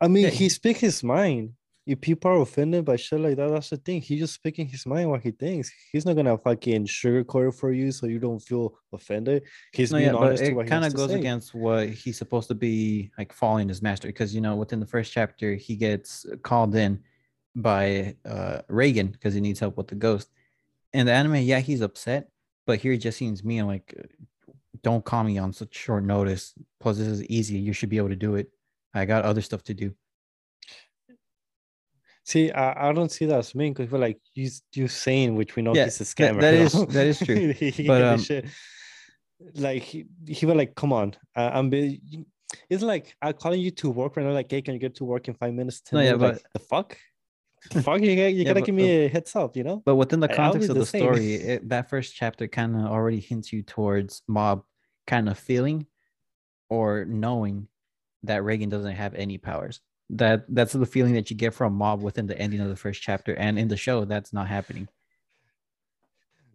[0.00, 1.54] I mean, yeah, he speaks his mind.
[1.86, 4.00] If people are offended by shit like that, that's the thing.
[4.00, 5.70] He's just speaking his mind what he thinks.
[5.92, 9.42] He's not gonna fucking sugarcoat it for you so you don't feel offended.
[9.72, 13.10] He's no, being yeah, but it kind of goes against what he's supposed to be
[13.18, 17.02] like following his master because you know within the first chapter he gets called in
[17.54, 20.30] by uh Reigen because he needs help with the ghost.
[20.94, 22.30] In the anime, yeah, he's upset,
[22.66, 23.94] but here it just seems mean like,
[24.84, 26.54] don't call me on such short notice.
[26.80, 27.58] Plus, this is easy.
[27.58, 28.48] You should be able to do it.
[28.94, 29.92] I got other stuff to do.
[32.26, 35.56] See, I, I don't see that as mean because we're like you you saying which
[35.56, 36.40] we know Yeah, he's a that- scammer.
[36.40, 37.52] that you is- that is true.
[37.58, 38.46] he, But, um, shit.
[39.56, 42.00] like he, he was like, come on, I, I'm be,
[42.70, 44.32] it's like I'm calling you to work right now.
[44.32, 45.80] Like, hey, can you get to work in five minutes?
[45.82, 46.42] 10 No, yeah, minutes?
[46.44, 46.96] like, the fuck,
[47.72, 49.82] the fuck, you, you Yeah, gotta but- give me a heads up, you know?
[49.84, 53.20] But within the context of the the story, it, that first chapter kind of already
[53.20, 54.62] hints you towards Mob
[55.06, 55.86] kind of feeling
[56.68, 57.68] or knowing
[58.22, 59.80] that Reigen doesn't have any powers.
[60.10, 63.00] That that's the feeling that you get from Mob within the ending of the first
[63.02, 64.88] chapter, and in the show, that's not happening.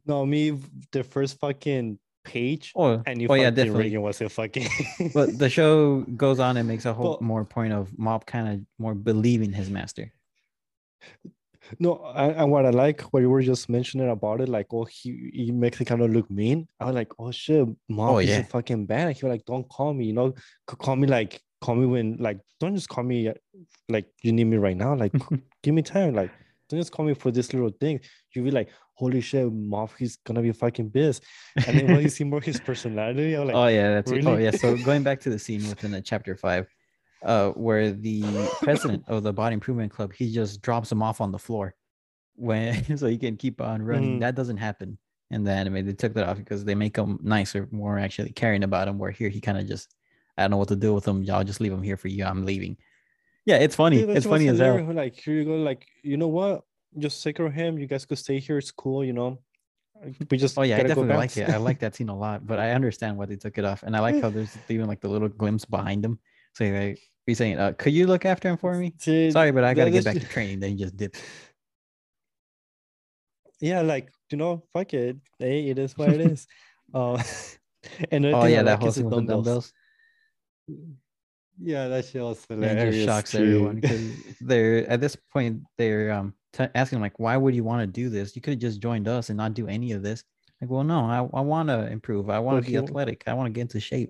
[0.06, 0.58] No, me
[0.91, 3.91] the first fucking page, Oh, and you oh yeah, fucking definitely.
[3.91, 4.68] Reigen was a fucking.
[5.14, 8.66] But the show goes on and makes a whole more point of Mob kind of
[8.78, 10.14] more believing his master.
[11.78, 14.86] No, I- and what I like, what you were just mentioning about it, like, oh,
[14.86, 16.68] he, he makes it kind of look mean.
[16.80, 18.40] I was like, oh shit, mom Oh, is yeah.
[18.40, 19.16] a fucking bad.
[19.16, 20.34] He was like, don't call me, you know,
[20.66, 23.34] call me like, call me when, like, don't just call me uh,
[23.90, 24.96] like you need me right now.
[24.96, 25.14] Like,
[25.64, 26.14] give me time.
[26.16, 26.32] Like,
[26.70, 28.00] don't just call me for this little thing.
[28.34, 31.24] You be like, holy shit, Mob, he's gonna be fucking pissed.
[31.68, 34.26] And then when you see more his personality, I'm like, oh yeah, that's it.
[34.26, 34.52] Oh yeah.
[34.52, 36.68] So going back to the scene within the chapter five,
[37.24, 38.24] uh, where the
[38.62, 41.76] president of the body improvement club he just drops him off on the floor,
[42.36, 44.18] when so he can keep on running.
[44.18, 44.22] Mhm.
[44.22, 44.98] That doesn't happen
[45.32, 45.86] in the anime.
[45.86, 48.98] They took that off because they make him nicer, more actually caring about him.
[48.98, 49.94] Where here he kind of just,
[50.38, 51.24] I don't know what to do with him.
[51.24, 52.26] Y'all just leave him here for you.
[52.26, 52.78] I'm leaving.
[53.46, 54.00] Yeah, it's funny.
[54.00, 54.82] Dude, it's funny as hell.
[54.94, 55.56] Like here you go.
[55.56, 56.64] Like you know what?
[56.98, 57.78] Just of him.
[57.78, 58.58] You guys could stay here.
[58.58, 59.04] It's cool.
[59.04, 59.40] You know.
[60.32, 61.50] We just Oh yeah, I definitely like it.
[61.50, 63.96] I like that scene a lot, but I understand why they took it off, and
[63.96, 66.20] I like how there's even like the little glimpse behind him.
[66.60, 69.64] So like, he's saying, uh, "Could you look after him for me?" See, Sorry, but
[69.64, 70.60] I gotta get back to training.
[70.60, 71.22] Then he just dips.
[73.62, 75.16] Yeah, like you know, fuck it.
[75.39, 76.47] Hey, it is what it is.
[76.93, 77.24] Uh,
[78.12, 79.45] and Oh thing I yeah, that like whole is the scene the dumbbells.
[79.45, 79.74] dumbbells.
[81.62, 82.95] Yeah, that shit was hilarious.
[82.95, 83.38] just shocks too.
[83.38, 87.82] everyone because they're at this point they're um t- asking like, why would you want
[87.82, 88.36] to do this?
[88.36, 90.26] You could have just joined us and not do any of this.
[90.60, 92.30] Like, well, no, I, I want to improve.
[92.30, 93.24] I want to be athletic.
[93.28, 94.10] I want to get into shape.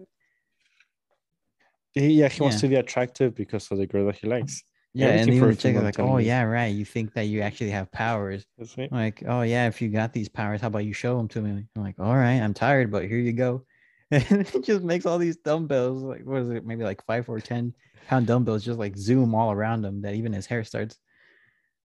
[1.93, 4.63] He, yeah, he wants to be attractive because of the girl that he likes.
[4.93, 6.73] Yeah, and Everything for even chick is like, oh yeah, right.
[6.73, 8.45] You think that you actually have powers?
[8.57, 8.75] That's.
[8.91, 11.65] Like, oh yeah, if you got these powers, how about you show them to me?
[11.75, 13.65] I'm like, all right, I'm tired, but here you go.
[14.11, 17.39] And he just makes all these dumbbells, like what is it, maybe like five or
[17.39, 17.75] ten
[18.07, 20.01] pound dumbbells, just like zoom all around him.
[20.01, 20.97] That even his hair starts.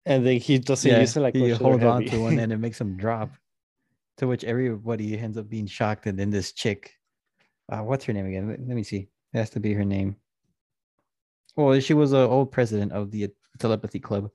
[0.05, 2.79] And then he doesn't use it like he holds on to one and it makes
[2.79, 3.31] him drop.
[4.17, 6.93] To which everybody ends up being shocked, and then this chick,
[7.71, 8.47] uh, what's her name again?
[8.47, 9.09] Let me see.
[9.33, 10.15] It has to be her name.
[11.55, 13.29] Well, she was an old president of the
[13.59, 14.31] telepathy club,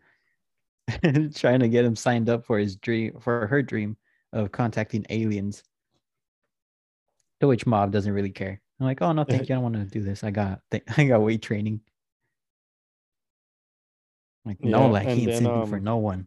[1.35, 3.97] trying to get him signed up for his dream, for her dream
[4.33, 5.63] of contacting aliens.
[7.41, 8.61] To which Mob doesn't really care.
[8.81, 9.55] I'm like, oh no, thank you.
[9.55, 10.25] I don't want to do this.
[10.25, 11.81] I got, th- I got weight training.
[14.45, 16.27] Like, no, Yeah, like he ain't simping for um, no one.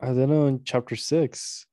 [0.00, 1.66] I don't know in chapter six.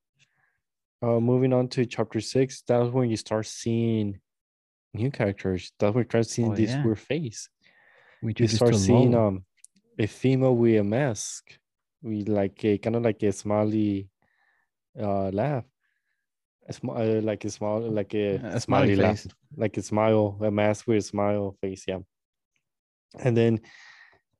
[1.02, 4.20] Uh, moving on to chapter six, that's when you start seeing
[4.94, 5.74] new characters.
[5.80, 6.84] That's when you start seeing Oh, this yeah.
[6.84, 7.50] weird face.
[8.22, 9.46] We You start seeing um
[10.00, 11.60] a female with a mask,
[12.02, 14.10] with like a kind of like a smiley
[15.00, 15.66] uh laugh.
[16.68, 19.28] A sm- uh, like a smile, like a, A smiley smiley laugh, face.
[19.56, 22.00] like a smile, a mask with a smile face, yeah.
[23.20, 23.62] And then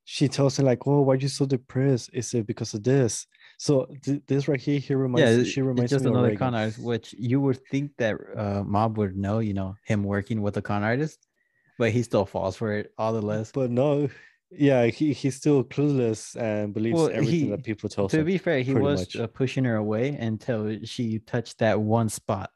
[0.04, 2.10] she tells him like, "Oh, why are you so depressed?
[2.12, 3.26] Is it because of this?"
[3.58, 6.38] So th- this right here, he reminds yeah, she reminds just me another Reigen.
[6.38, 10.42] con artist, which you would think that uh, Mob would know, you know, him working
[10.42, 11.26] with a con artist,
[11.78, 13.52] but he still falls for it all the less.
[13.52, 14.08] But no,
[14.50, 18.20] yeah, he, he's still clueless and believes Well, everything he- that people tell to him.
[18.22, 19.16] To be fair, he was much.
[19.16, 22.50] uh, pushing her away until she touched that one spot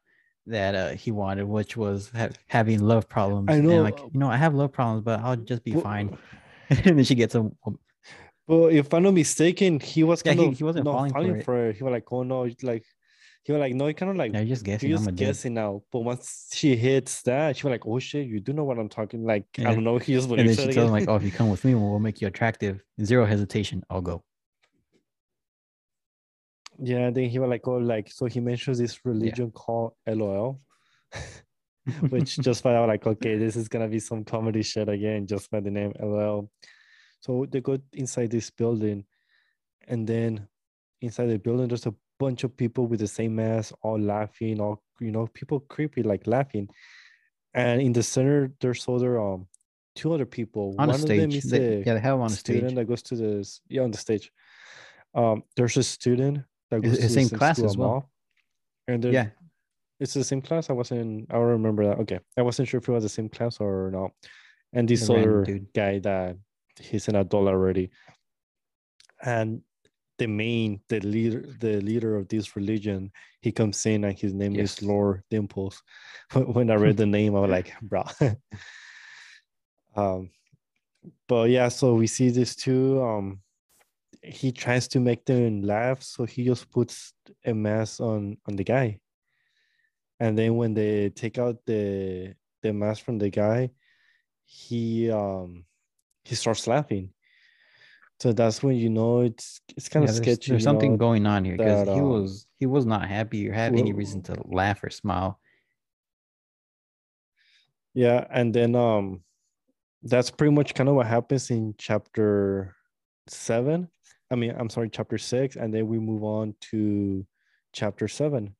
[0.45, 3.49] that uh, he wanted, which was ha- having love problems.
[3.49, 5.71] I and know, like, uh, you know, I have love problems, but I'll just be
[5.73, 6.15] Well, fine.
[6.69, 7.49] and then she gets a
[8.47, 11.35] Well, if I'm not mistaken, he was kind he- of he wasn't not falling falling,
[11.39, 11.71] for for, her.
[11.71, 12.85] He was like, oh no, like
[13.43, 14.89] he was like, no, he kind of like Yeah, you're just guessing.
[14.89, 15.81] you're just guessing now.
[15.91, 18.89] But once she hits that, she was like, oh shit, you do know what I'm
[18.89, 19.23] talking.
[19.23, 19.69] Like, Yeah.
[19.69, 19.97] I don't know.
[19.99, 21.99] He just And then she tells him like, "Oh, if you come with me, we'll
[21.99, 23.83] make you attractive." Zero hesitation.
[23.89, 24.23] I'll go.
[26.83, 30.59] yeah, then he was like, oh, like so he mentions this religion called LOL.
[32.09, 35.49] which just found out like okay this is gonna be some comedy shit again just
[35.49, 36.49] by the name LL.
[37.21, 39.05] So they go inside this building,
[39.87, 40.47] and then
[41.01, 44.83] inside the building there's a bunch of people with the same mask, all laughing, all
[44.99, 46.67] you know, people creepy like laughing.
[47.53, 49.47] And in the center there's other um
[49.95, 50.75] two other people.
[50.79, 51.35] on One of them stage.
[51.35, 52.75] is They, a yeah, they have on a student stage.
[52.75, 54.31] that goes to the yeah on the stage.
[55.13, 57.89] Um, there's a student that It's goes the to same class as well.
[57.89, 58.09] mall,
[58.87, 59.27] and Yeah,
[59.99, 60.69] it's the same class.
[60.69, 61.27] I wasn't.
[61.29, 61.99] I don't remember that.
[61.99, 64.11] Okay, I wasn't sure if it was the same class or not.
[64.73, 65.73] And this The other dude.
[65.73, 66.37] guy that
[66.81, 67.91] he's an adult already,
[69.23, 69.61] and
[70.17, 73.11] the main, the leader, the leader of this religion,
[73.41, 74.77] he comes in and his name Yes.
[74.77, 75.81] is Lord Dimples.
[76.33, 78.03] when I read the name, I was like, bro.
[79.95, 80.29] um,
[81.27, 83.41] but yeah, so we see this too Um,
[84.21, 87.13] he tries to make them laugh, so he just puts
[87.45, 88.99] a mask on on the guy
[90.21, 93.69] and then when they take out the the mask from the guy
[94.45, 95.65] he um
[96.23, 97.09] he starts laughing.
[98.19, 101.25] So that's when you know it's it's kind yeah, of sketchy there's something know, going
[101.25, 104.35] on here because he um, was he was not happy or have any reason to
[104.45, 105.39] laugh or smile.
[107.93, 109.21] yeah and then um
[110.03, 112.75] that's pretty much kind of what happens in chapter
[113.27, 113.87] seven.
[114.31, 117.25] I mean i'm sorry chapter six and then we move on to
[117.73, 118.55] chapter seven.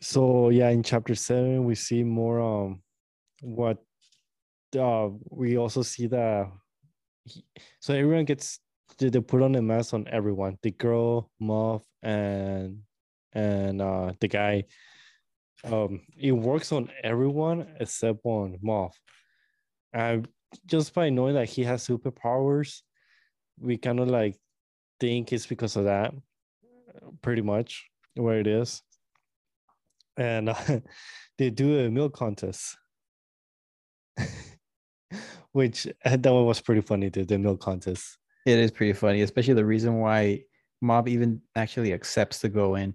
[0.00, 2.82] So yeah in chapter seven we see more um
[3.42, 3.78] what
[4.78, 6.50] uh we also see that
[7.24, 7.44] he-
[7.80, 8.60] so everyone gets
[8.98, 10.58] they, they put on a mask on everyone.
[10.62, 12.82] The girl Mob and
[13.32, 14.64] and uh the guy.
[15.64, 18.92] Um it works on everyone except on Mob
[19.92, 20.28] and
[20.66, 22.82] just by knowing that he has superpowers
[23.60, 24.36] we kind of like
[25.00, 26.14] think it's because of that
[27.22, 28.82] pretty much where it is.
[30.16, 30.80] And uh,
[31.38, 32.76] they do a milk contest
[35.54, 37.08] which that one was pretty funny.
[37.08, 38.18] The, the milk contest.
[38.44, 40.42] It is pretty funny, especially the reason why
[40.82, 42.92] Mob even actually accepts to go in.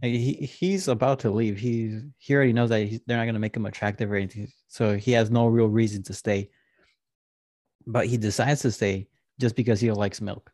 [0.00, 1.58] He he's about to leave.
[1.58, 4.96] He's he already knows that they're not going to make him attractive or anything, so
[4.96, 6.50] he has no real reason to stay.
[7.86, 9.08] But he decides to stay
[9.40, 10.52] just because he likes milk.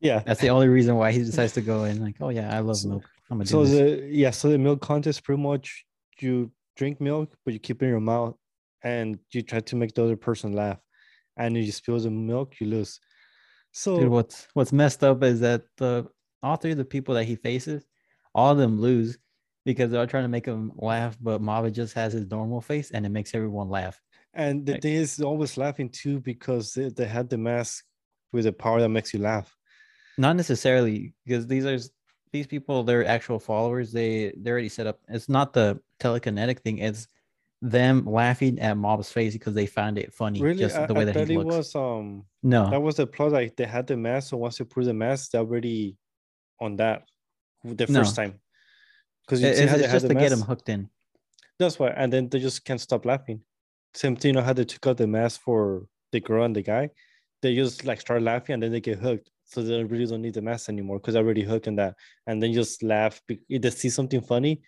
[0.00, 2.00] Yeah, That's the only reason why he decides to go in.
[2.02, 3.04] Like, oh yeah, I love So- milk.
[3.30, 5.84] I'm gonna do So the yeah, so the milk contest pretty much
[6.18, 8.34] you drink milk, but you keep it in your mouth,
[8.82, 10.78] and you try to make the other person laugh,
[11.36, 13.00] and you spill the milk, you lose.
[13.72, 16.06] So Dude, what's what's messed up is that the
[16.42, 17.84] all three of the people that he faces,
[18.34, 19.18] all of them lose
[19.64, 23.04] because they're trying to make him laugh, but Mob just has his normal face and
[23.04, 24.00] it makes everyone laugh.
[24.34, 27.84] and the like- thing is, always laughing too because they, they had the mask
[28.32, 29.54] with the power that makes you laugh.
[30.18, 31.78] Not necessarily because these are
[32.32, 33.92] these people, they're actual followers.
[33.92, 35.00] They they're already set up.
[35.08, 36.78] It's not the telekinetic thing.
[36.78, 37.08] It's
[37.62, 40.40] them laughing at Mob's face because they found it funny.
[40.40, 41.56] Really, just I, the way I that thought he it looks.
[41.56, 43.32] was um no, that was the plot.
[43.32, 45.96] Like they had the mask, so once you put the mask, they're already
[46.60, 47.02] on that
[47.64, 48.00] the No.
[48.00, 48.40] first time.
[49.26, 50.46] Because it- it's, it's just to get him mask.
[50.48, 50.88] hooked in.
[51.58, 53.42] That's why, and then they just can't stop laughing.
[53.94, 56.62] Same thing, you know how they took out the mask for the girl and the
[56.62, 56.90] guy.
[57.42, 59.30] They just like start laughing and then they get hooked.
[59.44, 61.96] So they really don't need the mask anymore because they're already hooked in that.
[62.26, 63.20] And then just laugh.
[63.28, 64.62] If they see something funny,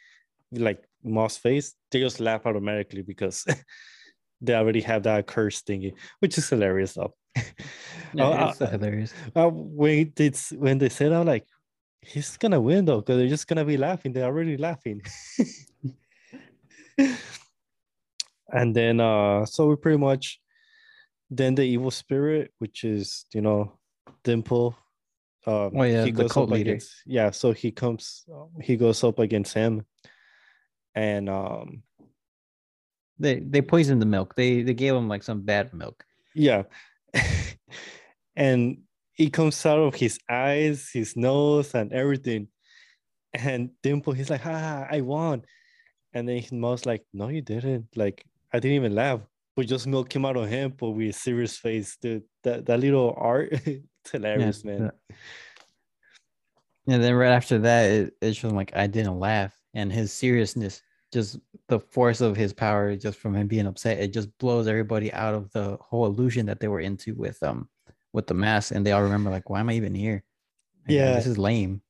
[0.51, 3.45] like Mob's face, they just laugh automatically because
[4.41, 7.15] they already have that curse thingy, which is hilarious though.
[8.15, 9.15] Yeah, Uh, it's uh, hilarious.
[9.35, 11.47] uh, when it's when they said I'm like,
[12.03, 14.13] he's gonna win though, because they're just gonna be laughing.
[14.13, 15.01] They're already laughing.
[18.53, 20.41] and then uh so we pretty much
[21.31, 23.79] then the evil spirit, which is you know,
[24.25, 24.77] Dimple.
[25.47, 26.73] Um, Oh, yeah, he the cult up leader.
[26.73, 28.27] against yeah, so he comes
[28.61, 29.87] he goes up against him.
[30.95, 31.83] And um
[33.19, 34.35] They they poisoned the milk.
[34.35, 36.05] They they gave him like some bad milk.
[36.35, 36.65] Yeah.
[38.37, 38.79] and
[39.19, 42.49] it comes out of his eyes, his nose, and everything.
[43.35, 45.43] And Dimple, he's like, ah, I won.
[46.15, 47.87] And then his mom's like, no, you didn't.
[47.97, 49.21] Like, I didn't even laugh.
[49.57, 51.97] But just milk came out of him, but with a serious face.
[52.01, 54.91] Dude, that, that little art, it's hilarious, man.
[54.91, 55.15] the-
[56.93, 60.83] And then right after that, it, it's just like I didn't laugh, and his seriousness,
[61.13, 65.13] just the force of his power, just from him being upset, it just blows everybody
[65.13, 67.69] out of the whole illusion that they were into with um
[68.13, 70.23] with the mask, and they all remember like, why am I even here?
[70.87, 71.15] Like, Yeah.
[71.15, 71.81] this is lame.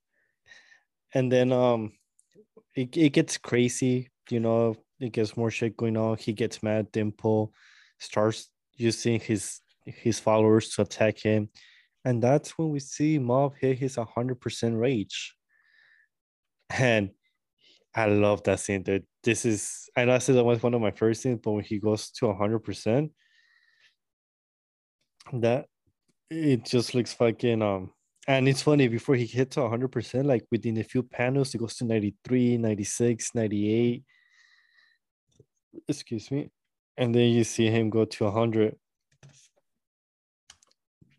[1.14, 1.92] and then um
[2.74, 6.90] it, it gets crazy you know it gets more shit going on he gets mad
[6.92, 7.52] dimple
[7.98, 11.48] starts using his his followers to attack him
[12.04, 15.34] and that's when we see mob hit his 100% rage
[16.70, 17.10] and
[17.94, 19.04] i love that scene dude.
[19.22, 21.64] This is i know i said that was one of my first scenes but when
[21.64, 23.10] he goes to 100%
[25.34, 25.66] that
[26.30, 27.92] it just looks fucking um
[28.28, 31.76] and it's funny before he hit to 100% like within a few panels it goes
[31.76, 34.04] to 93 96 98
[35.88, 36.50] excuse me.
[36.96, 38.76] And then you see him go to 100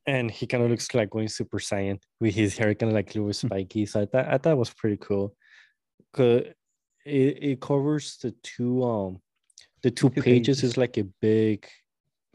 [0.06, 3.16] and he kind of looks like going super saiyan with his hair kind of like
[3.16, 3.86] a little spiky.
[3.86, 5.36] So i thought i thought it was pretty cool.
[6.12, 6.54] Because
[7.06, 9.20] it, it covers the two um
[9.82, 10.64] the two, Two pages, pages.
[10.64, 11.68] is like a big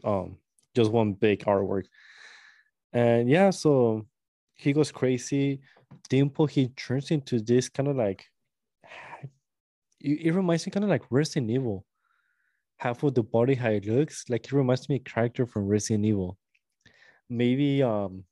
[0.03, 0.37] um
[0.75, 1.85] just one big artwork.
[2.93, 4.05] And yeah so
[4.55, 5.61] he goes crazy.
[6.09, 8.25] Dimple he turns into this kind of like
[9.99, 11.85] it, it reminds me kind of like resident evil.
[12.77, 15.67] Half of the body how it looks like it reminds me of a character from
[15.67, 16.37] resident evil.
[17.29, 18.23] Maybe um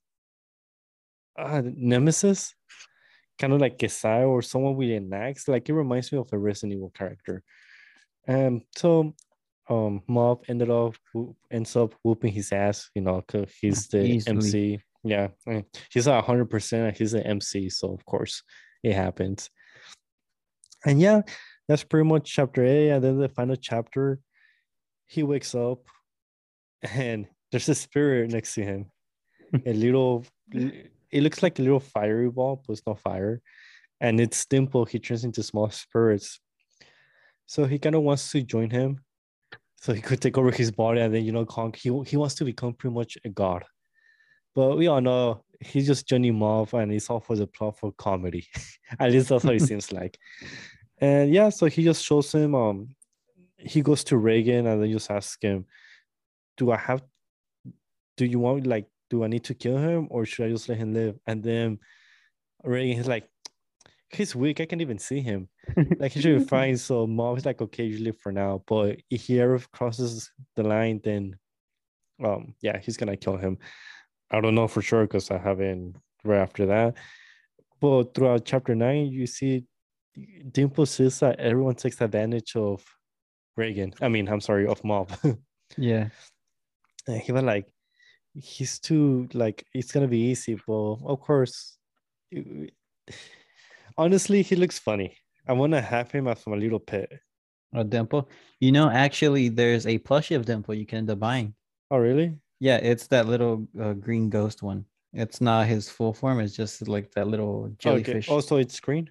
[1.38, 2.56] uh, nemesis
[3.40, 6.38] kind of like Kesai or someone with an axe like it reminds me of a
[6.38, 7.44] resident evil character.
[8.28, 9.14] Um so
[9.70, 10.96] um mob ended up
[11.52, 14.36] ends up whooping his ass you know because he's the Easily.
[14.36, 15.28] mc yeah
[15.92, 18.44] he's a hundred percent he's an mc so of course
[18.84, 19.50] it happens.
[20.86, 21.22] And yeah
[21.68, 24.20] that's pretty much chapter a and then the final chapter
[25.06, 25.80] he wakes up
[26.84, 28.92] and there's a spirit next to him.
[29.66, 30.26] A little
[31.12, 33.42] it looks like a little fiery ball but it's not fire.
[34.00, 36.40] And it's dimple he turns into small spirits.
[37.48, 39.00] So he kind of wants to join him.
[39.78, 42.36] So he could take over his body and then you know con- he, he wants
[42.36, 43.64] to become pretty much a god.
[44.54, 47.92] But we all know he's just johnny mob and it's all for the plot for
[47.94, 48.48] comedy.
[49.00, 50.18] At least that's what it seems like.
[51.00, 52.90] And yeah so he just shows him um
[53.58, 55.66] he goes to reigen and then just asks him
[56.58, 57.02] do i have
[58.16, 60.78] do you want like do i need to kill him or should i just let
[60.78, 61.80] him live and then
[62.66, 63.28] reigen is like
[64.10, 65.48] he's weak i can't even see him
[66.00, 66.78] like he should be fine.
[66.78, 68.64] So mom is like, okay, you live for now.
[68.68, 71.38] But if he ever crosses the line, then
[72.24, 73.58] um, yeah, he's gonna kill him.
[74.32, 76.96] I don't know for sure because I haven't right after that.
[77.80, 79.66] But throughout chapter nine, you see
[80.52, 82.84] Dimple says that everyone takes advantage of
[83.58, 83.94] Reigen.
[84.02, 85.12] I mean, I'm sorry, of Mob.
[85.78, 86.08] Yeah.
[87.08, 87.68] And he was like,
[88.42, 91.78] he's too like it's gonna be easy, but of course,
[92.32, 92.74] it-
[93.98, 95.16] honestly, he looks funny.
[95.48, 97.12] I want to have him as my little pet.
[97.74, 98.30] a Dimple.
[98.60, 101.54] You know, actually, there's a plushie of Dimple you can end up buying.
[101.92, 102.34] Oh, really?
[102.60, 104.86] Yeah, it's that little uh, green ghost one.
[105.14, 106.40] It's not his full form.
[106.40, 108.28] It's just like that little jellyfish.
[108.28, 108.34] Okay.
[108.34, 109.10] Also, it's green.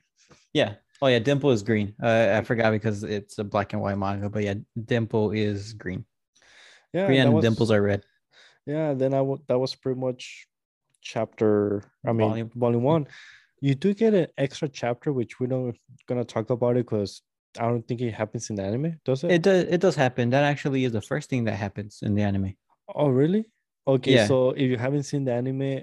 [0.53, 0.75] Yeah.
[1.03, 1.95] Oh yeah, Dimple is green.
[2.03, 4.55] Uh, I forgot because it's a black and white manga, but yeah,
[4.85, 6.05] Dimple is green.
[6.93, 8.03] Yeah, green and was- dimples are red.
[8.67, 10.47] Yeah, then I w- that was pretty much
[11.01, 11.83] chapter.
[12.05, 12.51] I mean, Volume.
[12.55, 13.07] volume, one.
[13.61, 15.75] You do get an extra chapter, which we're not
[16.09, 17.23] gonna talk about it because
[17.59, 19.31] I don't think it happens in the anime, does it?
[19.31, 19.65] It does.
[19.65, 20.31] It does happen.
[20.31, 22.55] That actually is the first thing that happens in the anime.
[22.95, 23.47] oh, really?
[23.87, 24.27] Okay, Yeah.
[24.27, 25.83] so if you haven't seen the anime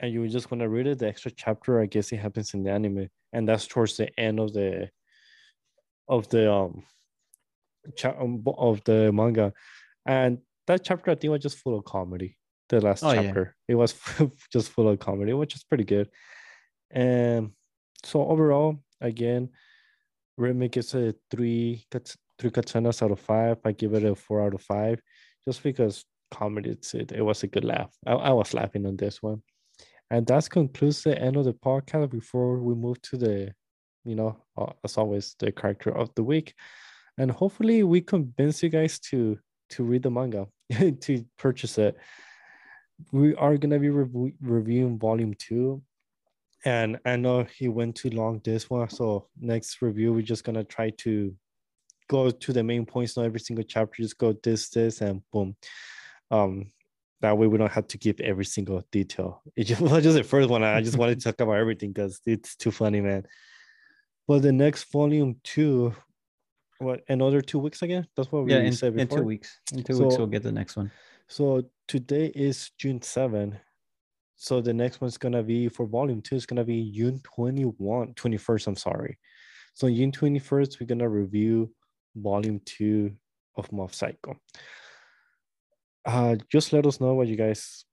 [0.00, 2.62] and you just want to read it, the extra chapter, I guess it happens in
[2.62, 4.90] the anime, and that's towards the end of the
[6.08, 6.84] of the um,
[7.96, 9.52] cha- um, of the manga,
[10.04, 12.36] and that chapter I think was just full of comedy.
[12.68, 13.22] The last Oh, yeah.
[13.22, 13.94] chapter, it was
[14.52, 16.08] just full of comedy, which is pretty good.
[16.90, 17.50] And
[18.04, 19.50] so overall, again,
[20.36, 21.84] Remy gets a three
[22.38, 23.58] three katanas out of five.
[23.64, 25.00] I give it a four out of five,
[25.46, 26.70] just because comedy.
[26.70, 27.90] It's it, it was a good laugh.
[28.06, 29.42] I, I was laughing on this one,
[30.10, 32.10] and that concludes the end of the podcast.
[32.10, 33.52] Before we move to the,
[34.04, 36.54] you know, uh, as always, the character of the week,
[37.16, 39.38] and hopefully we convince you guys to
[39.70, 40.46] to read the manga,
[41.00, 41.96] to purchase it.
[43.12, 45.82] We are gonna be rev- reviewing volume two
[46.66, 48.90] and I know he went too long this one.
[48.90, 51.32] So next review, we're just gonna try to
[52.08, 55.56] go to the main points, not every single chapter, just go this, this, and boom.
[56.30, 56.72] Um,
[57.20, 59.42] that way we don't have to give every single detail.
[59.54, 60.64] It just was just the first one.
[60.64, 63.26] I just wanted to talk about everything because it's too funny, man.
[64.26, 65.94] But the next volume two,
[66.78, 68.06] what another two weeks again?
[68.16, 69.18] That's what we Yeah, in, said in before.
[69.18, 69.60] two weeks.
[69.72, 70.90] In two weeks, So- we'll get the next one.
[71.28, 73.58] So today is June 7.
[74.36, 78.66] So the next one's gonna be for volume two, it's gonna be June 21, 21st.
[78.68, 79.18] I'm sorry.
[79.74, 81.74] So June 21st, we're gonna review
[82.14, 83.16] volume two
[83.56, 84.36] of Mob Psycho.
[86.04, 87.84] Uh just let us know what you guys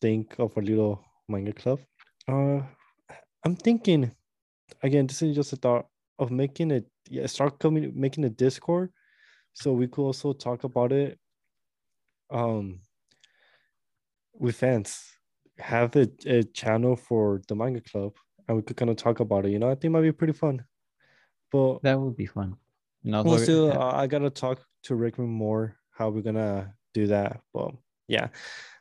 [0.00, 1.80] think of a little manga club.
[2.26, 2.62] Uh
[3.44, 4.12] I'm thinking
[4.82, 5.86] again, this is just a thought
[6.18, 8.90] of making it yeah, start coming making a Discord.
[9.52, 11.18] So we could also talk about it
[12.30, 12.80] um
[14.34, 15.02] with fans.
[15.58, 18.12] Have a, a channel for the manga club
[18.46, 19.68] and we could kind of talk about it you know?
[19.68, 20.64] I think it might be pretty fun.
[21.50, 22.56] But That would be fun.
[23.02, 27.40] No, we'll still uh, i gotta talk to rickman more how we're gonna do that
[27.52, 27.72] but
[28.06, 28.28] yeah.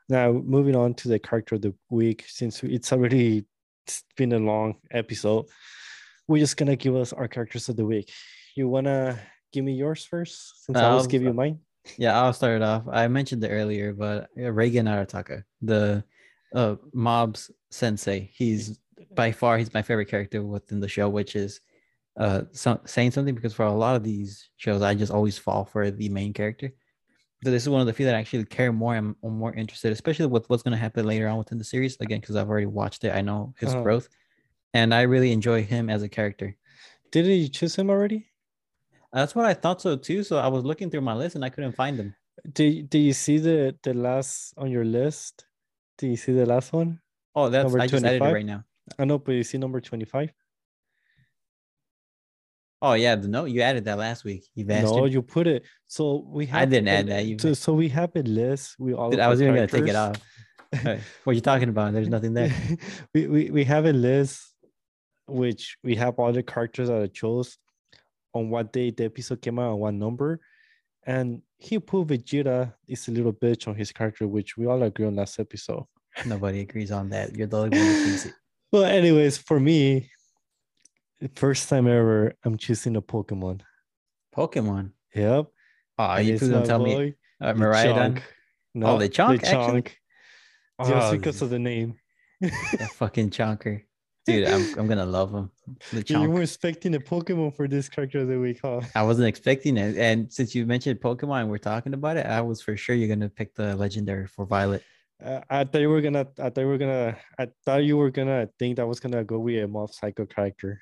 [0.10, 3.46] Now moving on to the character of the week since it's already
[3.86, 5.46] it's been a long episode
[6.28, 8.12] we're just gonna give us our characters of the week
[8.56, 9.20] you wanna
[9.54, 11.60] give me yours first since i always I'll- give you mine
[11.98, 12.84] yeah, I'll start it off.
[12.92, 16.04] I mentioned it earlier, but uh, Reigen Arataka, the
[16.54, 18.78] uh, mob's sensei, he's
[19.16, 21.62] by far he's my favorite character within the show, which is
[22.20, 25.64] uh so, saying something because for a lot of these shows, I just always fall
[25.64, 26.74] for the main character.
[27.46, 28.94] So this is one of the few that I actually care more.
[28.94, 31.96] I'm, I'm more interested, especially with what's going to happen later on within the series.
[32.02, 33.84] Again, because I've already watched it, I know his Uh-huh.
[33.84, 34.10] growth,
[34.74, 36.56] and I really enjoy him as a character.
[37.12, 38.28] didn't you choose him already
[39.14, 40.24] That's what I thought so too.
[40.24, 42.16] So I was looking through my list and I couldn't find him.
[42.54, 45.46] Do Do you see the the last on your list?
[45.98, 47.00] Do you see the last one?
[47.34, 48.34] Oh, that's Number I just added it 25?
[48.34, 48.64] right now.
[49.00, 50.32] I know, but you see number twenty five.
[52.82, 54.46] Oh yeah, the no, you added that last week.
[54.54, 54.66] You.
[54.66, 55.64] No, you put it.
[55.88, 56.62] So we have.
[56.62, 58.76] I didn't add that, you So, so we have a list.
[58.78, 59.10] We all.
[59.10, 60.22] Dude, I was even gonna take it off.
[60.72, 61.94] What are you talking about?
[61.94, 62.54] There's nothing there.
[63.14, 64.54] we, we we have a list,
[65.28, 67.58] which we have all the characters that I chose,
[68.34, 70.40] on what day the episode came out, on what number,
[71.06, 75.06] and he put Vegeta is a little bitch on his character, which we all agree
[75.06, 75.86] on last episode.
[76.26, 77.36] Nobody agrees on that.
[77.36, 78.34] You're the only one who thinks it.
[78.70, 80.12] Well, anyways, for me,
[81.36, 83.62] first time ever, I'm choosing a Pokemon.
[84.36, 84.92] Pokemon.
[85.16, 85.46] Yep.
[85.98, 88.16] Oh, and you it's two don't my tell me boy, uh, Mariah done?
[88.16, 88.22] Lechonk.
[88.76, 89.82] No, Lechonk, actually?
[89.84, 89.94] Just
[90.80, 91.96] Oh, because of the name.
[92.42, 93.84] that fucking chonker.
[94.28, 95.50] Dude, I'm I'm gonna love him.
[96.08, 98.82] You were expecting a Pokemon for this character of the week, huh?
[98.94, 99.98] I wasn't expecting it.
[99.98, 103.08] And since you mentioned Pokemon and we're talking about it, I was for sure you're
[103.08, 104.84] gonna pick the legendary for Violet.
[105.24, 106.28] Uh, I thought you were gonna.
[106.40, 107.18] I thought you were gonna.
[107.40, 110.82] I thought you were gonna think that was gonna go with a Mob Psycho character.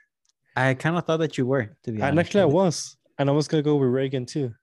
[0.56, 2.10] I kind of thought that you were, to be honest.
[2.10, 4.54] And actually, I was, and I was gonna go with Reigen too.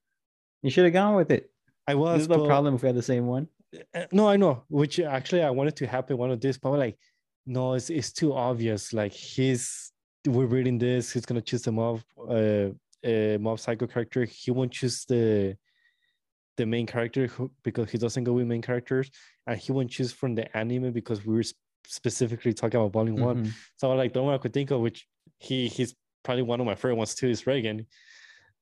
[0.62, 1.50] You should have gone with it.
[1.86, 2.26] I was.
[2.26, 3.48] There's no problem if we had the same one.
[3.94, 4.64] Uh, no, I know.
[4.68, 6.98] Which actually I wanted to happen one of this, but like,
[7.47, 8.93] no, it's it's too obvious.
[8.93, 9.93] Like he's
[10.27, 12.69] we're reading this, he's gonna choose the mob uh,
[13.06, 14.24] uh mob psycho character.
[14.24, 15.56] He won't choose the
[16.56, 19.10] the main character who, because he doesn't go with main characters,
[19.47, 21.44] and he won't choose from the anime because we were
[21.86, 23.24] specifically talking about volume mm-hmm.
[23.24, 23.55] one.
[23.77, 25.06] So like the one I could think of, which
[25.39, 27.86] he he's probably one of my favorite ones too, is Reigen.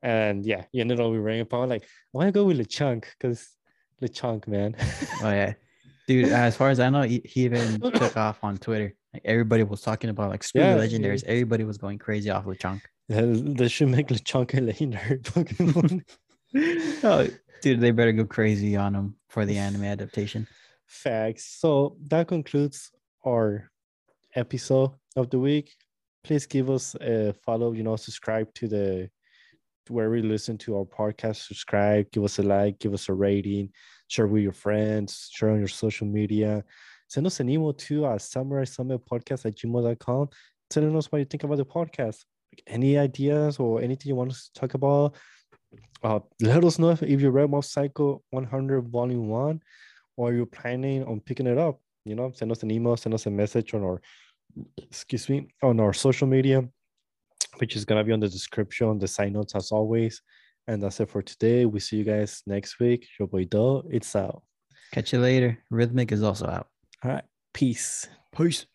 [0.03, 1.49] And yeah, he ended up with.
[1.49, 3.51] But I'm like, I want to go with LeChonk because
[4.03, 4.75] LeChonk, man.
[5.23, 5.55] oh yeah.
[6.11, 8.93] Dude, as far as I know, he, he even took off on Twitter.
[9.15, 11.23] Like everybody was talking about like screw yeah, legendaries.
[11.23, 11.31] Yeah.
[11.31, 12.81] Everybody was going crazy off LeChonk.
[13.09, 16.03] Yeah, they should make LeChonk a legendary Pokemon.
[17.05, 17.29] oh,
[17.63, 20.49] dude, they better go crazy on him for the anime adaptation.
[20.87, 21.45] Facts.
[21.61, 22.91] So that concludes
[23.25, 23.71] our
[24.35, 25.77] episode of the week.
[26.25, 29.11] Please give us a follow, you know, subscribe to the
[29.89, 33.71] where we listen to our podcast, subscribe, give us a like, give us a rating,
[34.09, 36.65] share with your friends, share on your social media.
[37.09, 40.29] Send us an email to uh, podcast at gmail.com
[40.69, 42.25] telling us what you think about the podcast.
[42.67, 45.17] Any ideas or anything you want us to talk about,
[46.03, 49.61] uh, let us know if, if you read Mob Psycho 100 Volume 1
[50.17, 51.81] or you're planning on picking it up.
[52.05, 54.01] You know, send us an email, send us a message on our,
[54.79, 56.69] excuse me, on our social media
[57.61, 60.23] which is gonna be on the description, the side notes as always.
[60.67, 61.67] And that's it for today.
[61.67, 63.07] We see you guys next week.
[63.19, 64.43] Your boy Do, it's out.
[64.93, 65.59] Catch you later.
[65.71, 66.69] Rhythmic is also out.
[67.05, 67.25] All right.
[67.55, 68.09] Peace.
[68.37, 68.67] Peace.